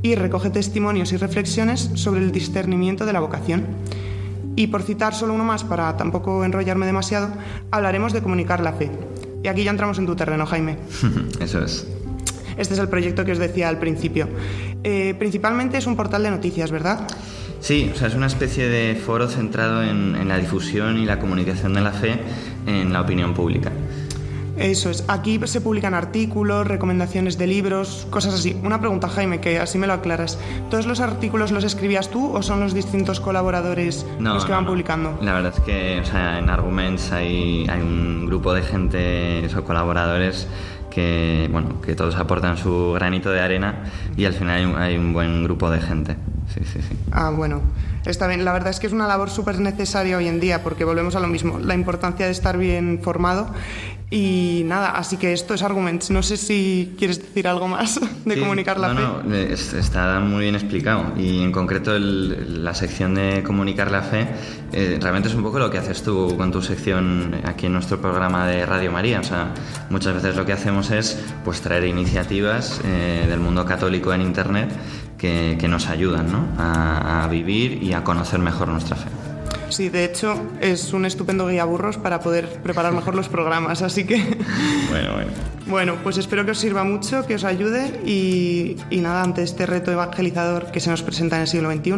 [0.02, 3.66] y recoge testimonios y reflexiones sobre el discernimiento de la vocación.
[4.56, 7.30] Y por citar solo uno más, para tampoco enrollarme demasiado,
[7.70, 8.90] hablaremos de comunicar la fe.
[9.42, 10.76] Y aquí ya entramos en tu terreno, Jaime.
[11.40, 11.86] Eso es.
[12.58, 14.28] Este es el proyecto que os decía al principio.
[14.84, 17.06] Eh, principalmente es un portal de noticias, ¿verdad?
[17.60, 21.18] Sí, o sea, es una especie de foro centrado en, en la difusión y la
[21.18, 22.18] comunicación de la fe
[22.66, 23.72] en la opinión pública.
[24.56, 25.04] Eso es.
[25.08, 28.56] Aquí se publican artículos, recomendaciones de libros, cosas así.
[28.62, 30.38] Una pregunta, Jaime, que así me lo aclaras.
[30.70, 34.56] ¿Todos los artículos los escribías tú o son los distintos colaboradores No, los que no,
[34.56, 34.70] van no.
[34.70, 35.18] publicando?
[35.22, 39.62] La verdad es que o sea, en Arguments hay, hay un grupo de gente, esos
[39.62, 40.46] colaboradores,
[40.90, 43.84] que, bueno, que todos aportan su granito de arena
[44.16, 46.16] y al final hay un, hay un buen grupo de gente.
[46.52, 46.96] Sí, sí, sí.
[47.10, 47.62] Ah, bueno.
[48.04, 48.44] Está bien.
[48.44, 51.20] La verdad es que es una labor súper necesaria hoy en día porque volvemos a
[51.20, 53.48] lo mismo, la importancia de estar bien formado.
[54.14, 56.10] Y nada, así que esto es Arguments.
[56.10, 59.28] No sé si quieres decir algo más de Sí, comunicar la no, fe.
[59.28, 61.14] No, es- está muy bien explicado.
[61.16, 64.28] Y en concreto el- la sección de comunicar la fe
[64.72, 68.00] eh, realmente es un poco lo que haces tú con tu sección aquí en nuestro
[68.02, 69.20] programa de Radio María.
[69.20, 69.54] O sea,
[69.88, 74.70] muchas veces lo que hacemos es pues traer iniciativas eh, del mundo católico en Internet
[75.16, 76.48] que, que nos ayudan ¿no?
[76.58, 79.08] a, a vivir y a conocer mejor nuestra fe.
[79.72, 83.80] Sí, de hecho, es un estupendo guía burros para poder preparar mejor los programas.
[83.82, 84.16] Así que,
[84.90, 85.30] Bueno, bueno.
[85.66, 89.64] bueno, pues espero que os sirva mucho, que os ayude y, y nada, ante este
[89.64, 91.92] reto evangelizador que se nos presenta en el siglo XXI.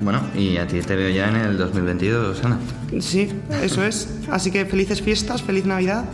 [0.00, 2.58] Bueno, y a ti te veo ya en el 2022, Ana.
[3.00, 3.30] Sí,
[3.62, 4.08] eso es.
[4.30, 6.04] Así que felices fiestas, feliz Navidad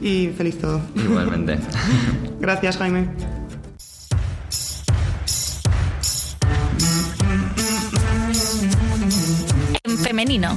[0.00, 0.80] y feliz todo.
[0.94, 1.58] Igualmente.
[2.40, 3.08] Gracias, Jaime.
[10.06, 10.56] Femenino.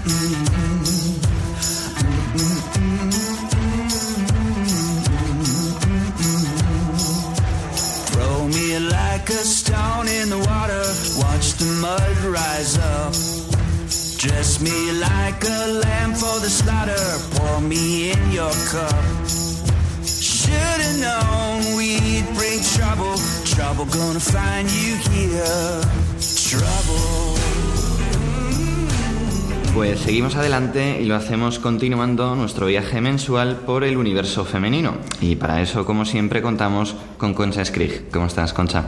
[8.12, 10.86] Throw me like a stone in the water,
[11.18, 13.14] watch the mud rise up.
[14.20, 19.04] Dress me like a lamb for the slaughter, pour me in your cup.
[20.06, 25.82] Should've known we'd bring trouble, trouble gonna find you here.
[26.50, 27.59] Trouble.
[29.74, 34.98] Pues seguimos adelante y lo hacemos continuando nuestro viaje mensual por el universo femenino.
[35.22, 38.10] Y para eso, como siempre, contamos con Concha Skrig.
[38.12, 38.84] ¿Cómo estás, Concha?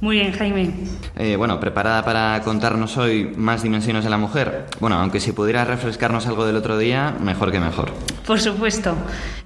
[0.00, 0.70] Muy bien, Jaime.
[1.16, 4.66] Eh, bueno, preparada para contarnos hoy más dimensiones de la mujer.
[4.78, 7.90] Bueno, aunque si pudiera refrescarnos algo del otro día, mejor que mejor.
[8.24, 8.94] Por supuesto.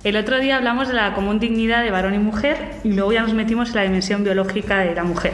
[0.05, 3.23] El otro día hablamos de la común dignidad de varón y mujer y luego ya
[3.23, 5.33] nos metimos en la dimensión biológica de la mujer.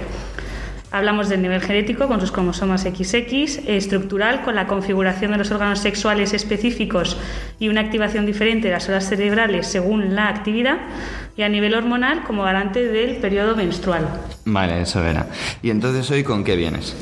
[0.90, 5.80] Hablamos del nivel genético con sus cromosomas XX, estructural con la configuración de los órganos
[5.80, 7.18] sexuales específicos
[7.58, 10.78] y una activación diferente de las horas cerebrales según la actividad,
[11.36, 14.08] y a nivel hormonal como garante del periodo menstrual.
[14.46, 15.26] Vale, eso era.
[15.62, 16.96] ¿Y entonces hoy con qué vienes?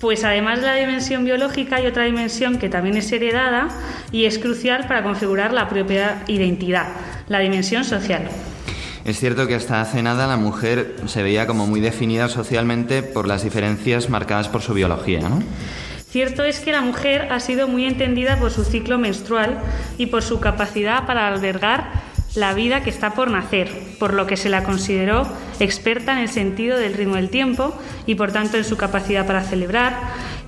[0.00, 3.68] Pues además de la dimensión biológica hay otra dimensión que también es heredada
[4.12, 6.86] y es crucial para configurar la propia identidad,
[7.28, 8.28] la dimensión social.
[9.04, 13.28] Es cierto que hasta hace nada la mujer se veía como muy definida socialmente por
[13.28, 15.42] las diferencias marcadas por su biología, ¿no?
[16.08, 19.58] Cierto es que la mujer ha sido muy entendida por su ciclo menstrual
[19.98, 21.90] y por su capacidad para albergar
[22.34, 25.26] la vida que está por nacer, por lo que se la consideró
[25.60, 27.76] experta en el sentido del ritmo del tiempo
[28.06, 29.98] y por tanto en su capacidad para celebrar,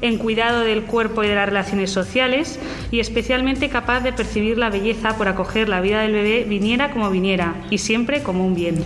[0.00, 2.58] en cuidado del cuerpo y de las relaciones sociales
[2.90, 7.10] y especialmente capaz de percibir la belleza por acoger la vida del bebé viniera como
[7.10, 8.84] viniera y siempre como un bien.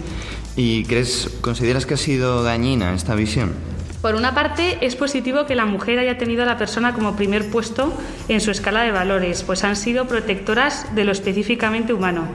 [0.57, 3.70] ¿Y crees, consideras que ha sido dañina esta visión?
[4.03, 7.51] Por una parte, es positivo que la mujer haya tenido a la persona como primer
[7.51, 7.93] puesto
[8.29, 12.27] en su escala de valores, pues han sido protectoras de lo específicamente humano.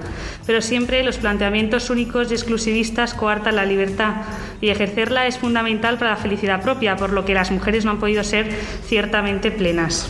[0.46, 4.14] Pero siempre los planteamientos únicos y exclusivistas coartan la libertad
[4.62, 8.00] y ejercerla es fundamental para la felicidad propia, por lo que las mujeres no han
[8.00, 8.48] podido ser
[8.86, 10.08] ciertamente plenas.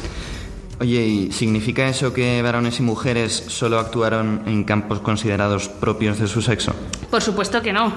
[0.77, 6.27] Oye, ¿y significa eso que varones y mujeres solo actuaron en campos considerados propios de
[6.27, 6.75] su sexo?
[7.09, 7.93] Por supuesto que no.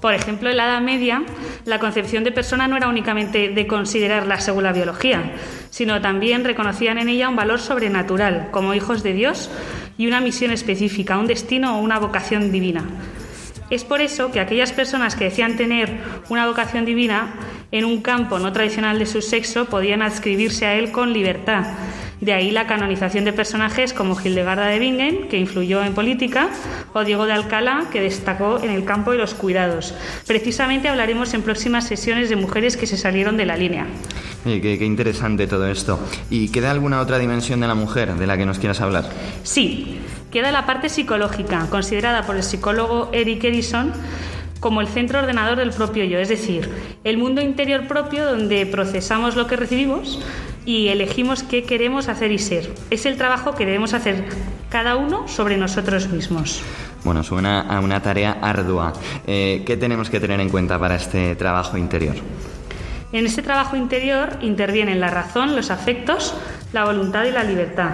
[0.00, 1.22] Por ejemplo, en la Edad Media,
[1.66, 5.34] la concepción de persona no era únicamente de considerarla según la biología,
[5.70, 9.48] sino también reconocían en ella un valor sobrenatural, como hijos de Dios,
[9.96, 12.84] y una misión específica, un destino o una vocación divina.
[13.70, 17.34] Es por eso que aquellas personas que decían tener una vocación divina
[17.70, 21.66] en un campo no tradicional de su sexo podían adscribirse a él con libertad
[22.20, 26.48] de ahí la canonización de personajes como Hildegarda de Bingen, que influyó en política,
[26.94, 29.94] o Diego de Alcalá, que destacó en el campo de los cuidados.
[30.26, 33.86] Precisamente hablaremos en próximas sesiones de mujeres que se salieron de la línea.
[34.44, 36.00] qué, qué interesante todo esto.
[36.30, 39.10] ¿Y queda alguna otra dimensión de la mujer de la que nos quieras hablar?
[39.42, 39.98] Sí,
[40.30, 43.92] queda la parte psicológica, considerada por el psicólogo Eric Erikson
[44.60, 46.70] como el centro ordenador del propio yo, es decir,
[47.04, 50.18] el mundo interior propio donde procesamos lo que recibimos
[50.66, 52.74] y elegimos qué queremos hacer y ser.
[52.90, 54.24] Es el trabajo que debemos hacer
[54.68, 56.60] cada uno sobre nosotros mismos.
[57.04, 58.92] Bueno, suena a una tarea ardua.
[59.26, 62.16] Eh, ¿Qué tenemos que tener en cuenta para este trabajo interior?
[63.12, 66.34] En este trabajo interior intervienen la razón, los afectos,
[66.72, 67.90] la voluntad y la libertad.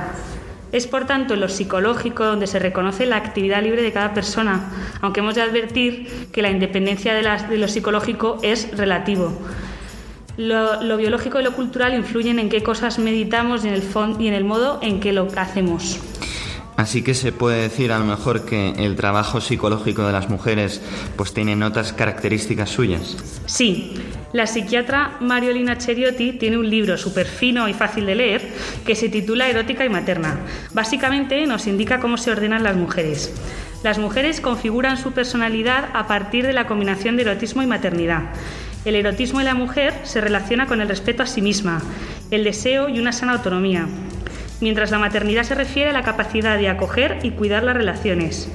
[0.72, 4.72] Es por tanto en lo psicológico donde se reconoce la actividad libre de cada persona,
[5.02, 9.38] aunque hemos de advertir que la independencia de, de lo psicológico es relativo.
[10.36, 13.84] Lo, biológico y lo cultural influyen en qué cosas meditamos y en, el
[14.18, 16.00] y en el modo en que lo hacemos.
[16.76, 20.80] Así que se puede decir a lo mejor que el trabajo psicológico de las mujeres
[21.16, 23.16] pues tiene otras características suyas.
[23.44, 23.94] Sí,
[24.32, 28.48] la psiquiatra Mariolina Cheriotti tiene un libro súper fino y fácil de leer
[28.86, 30.40] que se titula Erótica y Materna.
[30.72, 33.34] Básicamente nos indica cómo se ordenan las mujeres.
[33.82, 38.30] Las mujeres configuran su personalidad a partir de la combinación de erotismo y maternidad.
[38.84, 41.80] El erotismo en la mujer se relaciona con el respeto a sí misma,
[42.32, 43.86] el deseo y una sana autonomía,
[44.60, 48.50] mientras la maternidad se refiere a la capacidad de acoger y cuidar las relaciones.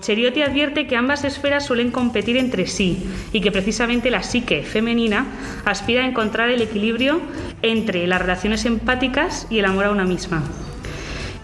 [0.00, 5.26] Cheriotti advierte que ambas esferas suelen competir entre sí y que precisamente la psique femenina
[5.64, 7.20] aspira a encontrar el equilibrio
[7.60, 10.42] entre las relaciones empáticas y el amor a una misma.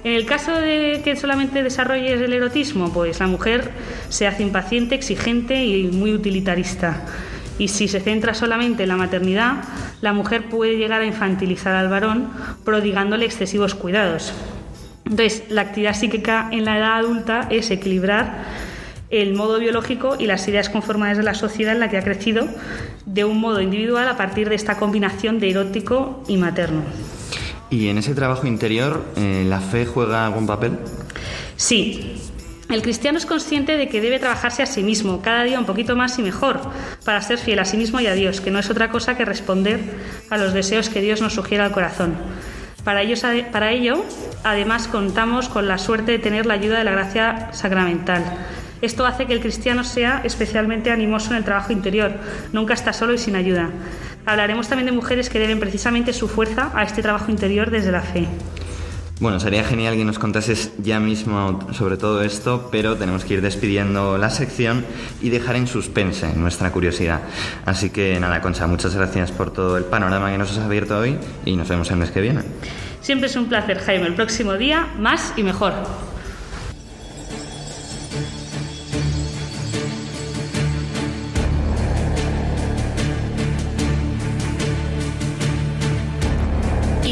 [0.05, 3.71] En el caso de que solamente desarrolles el erotismo, pues la mujer
[4.09, 7.05] se hace impaciente, exigente y muy utilitarista.
[7.63, 9.63] Y si se centra solamente en la maternidad,
[10.01, 12.29] la mujer puede llegar a infantilizar al varón,
[12.65, 14.35] prodigándole excesivos cuidados.
[15.05, 18.43] Entonces, la actividad psíquica en la edad adulta es equilibrar
[19.11, 22.49] el modo biológico y las ideas conformadas de la sociedad en la que ha crecido
[23.07, 26.83] de un modo individual a partir de esta combinación de erótico y materno.
[27.71, 30.79] ¿Y en ese trabajo interior eh, la fe juega algún papel?
[31.55, 32.17] Sí,
[32.73, 35.97] el cristiano es consciente de que debe trabajarse a sí mismo, cada día un poquito
[35.97, 36.61] más y mejor,
[37.05, 39.25] para ser fiel a sí mismo y a Dios, que no es otra cosa que
[39.25, 39.81] responder
[40.31, 42.15] a los deseos que Dios nos sugiere al corazón.
[42.85, 43.03] Para
[43.53, 44.05] para ello,
[44.43, 48.25] además, contamos con la suerte de tener la ayuda de la gracia sacramental.
[48.81, 52.13] Esto hace que el cristiano sea especialmente animoso en el trabajo interior,
[52.53, 53.71] nunca está solo y sin ayuda.
[54.27, 58.03] Hablaremos también de mujeres que deben precisamente su fuerza a este trabajo interior desde la
[58.03, 58.27] fe.
[59.23, 63.41] Bueno, sería genial que nos contases ya mismo sobre todo esto, pero tenemos que ir
[63.41, 64.85] despidiendo la sección
[65.21, 67.21] y dejar en suspense nuestra curiosidad.
[67.65, 71.19] Así que nada, Concha, muchas gracias por todo el panorama que nos has abierto hoy
[71.45, 72.41] y nos vemos el mes que viene.
[73.01, 74.09] Siempre es un placer, Jaime.
[74.09, 75.75] El próximo día, más y mejor.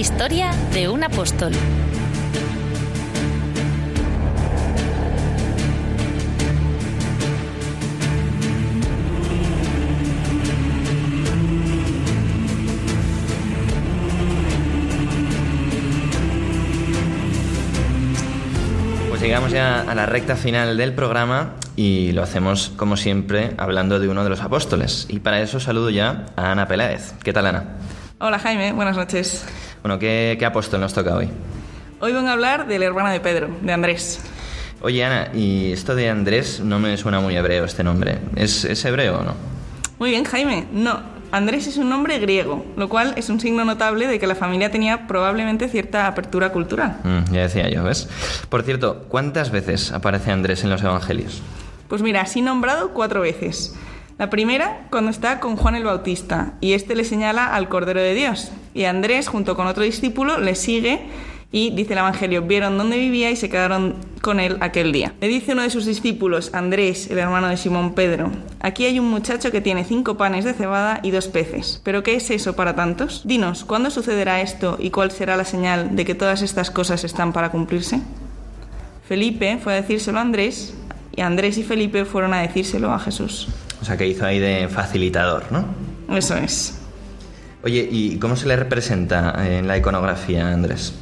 [0.01, 1.53] Historia de un apóstol.
[19.11, 24.01] Pues llegamos ya a la recta final del programa y lo hacemos como siempre hablando
[24.01, 25.05] de uno de los apóstoles.
[25.11, 27.13] Y para eso saludo ya a Ana Peláez.
[27.23, 27.65] ¿Qué tal, Ana?
[28.19, 29.45] Hola Jaime, buenas noches.
[29.83, 31.29] Bueno, ¿qué, qué apóstol nos toca hoy?
[32.01, 34.21] Hoy vengo a hablar del hermano de Pedro, de Andrés.
[34.83, 38.19] Oye, Ana, y esto de Andrés no me suena muy hebreo este nombre.
[38.37, 39.35] ¿Es, es hebreo o no?
[39.99, 40.67] Muy bien, Jaime.
[40.73, 41.01] No,
[41.33, 44.71] Andrés es un nombre griego, lo cual es un signo notable de que la familia
[44.71, 46.97] tenía probablemente cierta apertura cultural.
[47.05, 48.09] Mm, ya decía yo, ¿ves?
[48.49, 51.43] Por cierto, ¿cuántas veces aparece Andrés en los evangelios?
[51.89, 53.77] Pues mira, así nombrado cuatro veces.
[54.21, 58.13] La primera, cuando está con Juan el Bautista, y este le señala al Cordero de
[58.13, 58.53] Dios.
[58.75, 61.01] Y Andrés, junto con otro discípulo, le sigue
[61.53, 65.15] y dice el Evangelio, vieron dónde vivía y se quedaron con él aquel día.
[65.23, 69.09] Le dice uno de sus discípulos, Andrés, el hermano de Simón Pedro, aquí hay un
[69.09, 71.81] muchacho que tiene cinco panes de cebada y dos peces.
[71.83, 73.23] ¿Pero qué es eso para tantos?
[73.25, 77.33] Dinos, ¿cuándo sucederá esto y cuál será la señal de que todas estas cosas están
[77.33, 78.03] para cumplirse?
[79.09, 80.75] Felipe fue a decírselo a Andrés
[81.17, 83.49] y Andrés y Felipe fueron a decírselo a Jesús.
[83.81, 85.65] O sea, que hizo ahí de facilitador, ¿no?
[86.15, 86.79] Eso es.
[87.63, 90.95] Oye, ¿y cómo se le representa en la iconografía a Andrés?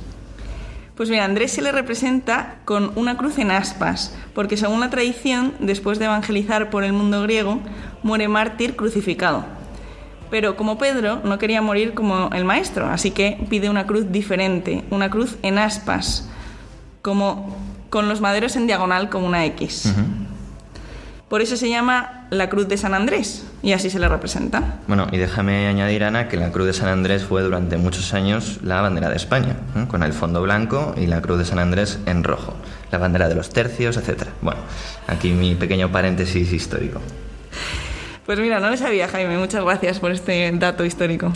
[0.97, 5.55] Pues mira, Andrés se le representa con una cruz en aspas, porque según la tradición,
[5.61, 7.61] después de evangelizar por el mundo griego,
[8.03, 9.45] muere mártir crucificado.
[10.31, 14.85] Pero como Pedro no quería morir como el maestro, así que pide una cruz diferente,
[14.91, 16.29] una cruz en aspas,
[17.01, 17.57] como
[17.91, 19.95] con los maderos en diagonal como una X.
[21.29, 24.81] Por eso se llama la Cruz de San Andrés y así se le representa.
[24.87, 28.61] Bueno, y déjame añadir, Ana, que la Cruz de San Andrés fue durante muchos años
[28.63, 29.87] la bandera de España, ¿eh?
[29.89, 32.55] con el fondo blanco y la Cruz de San Andrés en rojo,
[32.91, 34.25] la bandera de los tercios, etc.
[34.43, 34.61] Bueno,
[35.07, 37.01] aquí mi pequeño paréntesis histórico.
[38.27, 41.33] Pues mira, no lo sabía, Jaime, muchas gracias por este dato histórico.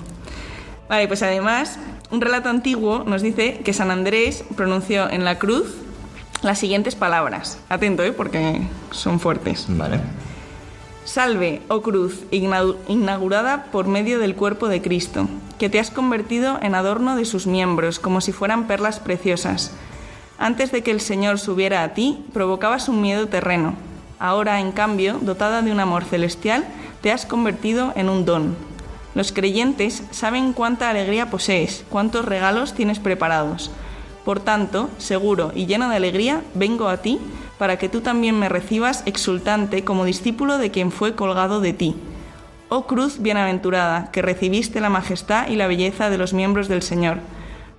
[0.89, 1.79] Vale, pues además,
[2.11, 5.75] un relato antiguo nos dice que San Andrés pronunció en la cruz
[6.43, 7.59] las siguientes palabras.
[7.71, 8.13] Atento, ¿eh?
[8.13, 9.65] porque son fuertes.
[9.69, 10.01] Vale.
[11.05, 15.29] Salve, oh cruz, inaugurada por medio del cuerpo de Cristo,
[15.59, 19.73] que te has convertido en adorno de sus miembros, como si fueran perlas preciosas.
[20.39, 23.75] Antes de que el Señor subiera a ti, provocabas un miedo terreno.
[24.21, 26.65] Ahora, en cambio, dotada de un amor celestial,
[27.01, 28.55] te has convertido en un don.
[29.17, 33.73] Los creyentes saben cuánta alegría posees, cuántos regalos tienes preparados.
[34.25, 37.19] Por tanto, seguro y lleno de alegría, vengo a ti
[37.63, 41.95] para que tú también me recibas exultante como discípulo de quien fue colgado de ti.
[42.69, 47.19] Oh cruz bienaventurada, que recibiste la majestad y la belleza de los miembros del Señor.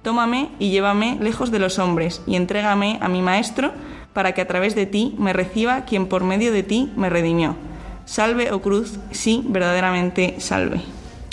[0.01, 3.73] Tómame y llévame lejos de los hombres y entrégame a mi Maestro
[4.13, 7.57] para que a través de ti me reciba quien por medio de ti me redimió.
[8.05, 10.79] Salve, oh cruz, sí, verdaderamente salve.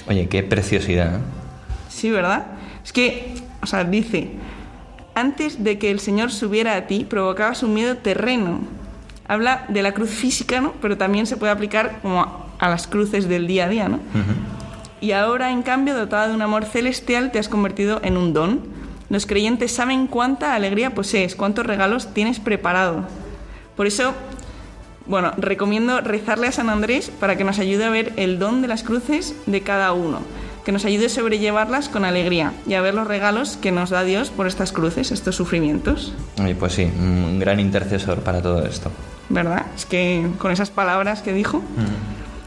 [0.09, 1.19] Oye, qué preciosidad.
[1.19, 1.21] ¿eh?
[1.89, 2.47] Sí, ¿verdad?
[2.83, 3.33] Es que,
[3.63, 4.40] o sea, dice,
[5.15, 8.61] antes de que el Señor subiera a ti, provocabas un miedo terreno.
[9.29, 10.73] Habla de la cruz física, ¿no?
[10.81, 14.01] Pero también se puede aplicar como a, a las cruces del día a día, ¿no?
[15.01, 18.61] Y ahora, en cambio, dotada de un amor celestial, te has convertido en un don.
[19.09, 23.07] Los creyentes saben cuánta alegría posees, cuántos regalos tienes preparado.
[23.77, 24.13] Por eso,
[25.07, 28.69] bueno, recomiendo rezarle a San Andrés para que nos ayude a ver el don de
[28.69, 30.21] las cruces de cada uno,
[30.71, 34.05] que nos ayude a sobrellevarlas con alegría y a ver los regalos que nos da
[34.05, 36.15] Dios por estas cruces, estos sufrimientos.
[36.41, 38.93] Oye, pues sí, un gran intercesor para todo esto.
[39.31, 39.67] ¿Verdad?
[39.75, 41.61] Es que con esas palabras que dijo.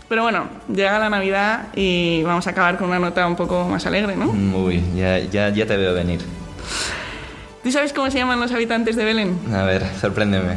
[0.07, 3.85] Pero bueno, llega la Navidad y vamos a acabar con una nota un poco más
[3.87, 4.29] alegre, ¿no?
[4.57, 6.21] Uy, ya, ya, ya te veo venir.
[7.61, 9.37] ¿Tú sabes cómo se llaman los habitantes de Belén?
[9.53, 10.55] A ver, sorpréndeme.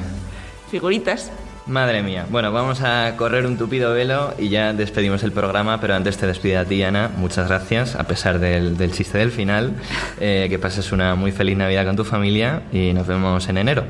[0.71, 1.33] Figuritas.
[1.67, 2.27] Madre mía.
[2.31, 6.27] Bueno, vamos a correr un tupido velo y ya despedimos el programa, pero antes te
[6.27, 7.11] despido a ti, Ana.
[7.17, 9.73] Muchas gracias, a pesar del, del chiste del final.
[10.21, 13.85] Eh, que pases una muy feliz Navidad con tu familia y nos vemos en enero.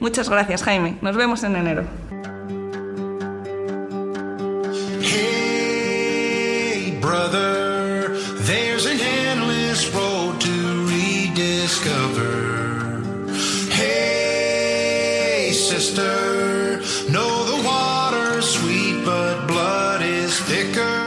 [0.00, 0.98] Muchas gracias, Jaime.
[1.00, 1.84] Nos vemos en enero.
[5.00, 7.53] Hey, brother,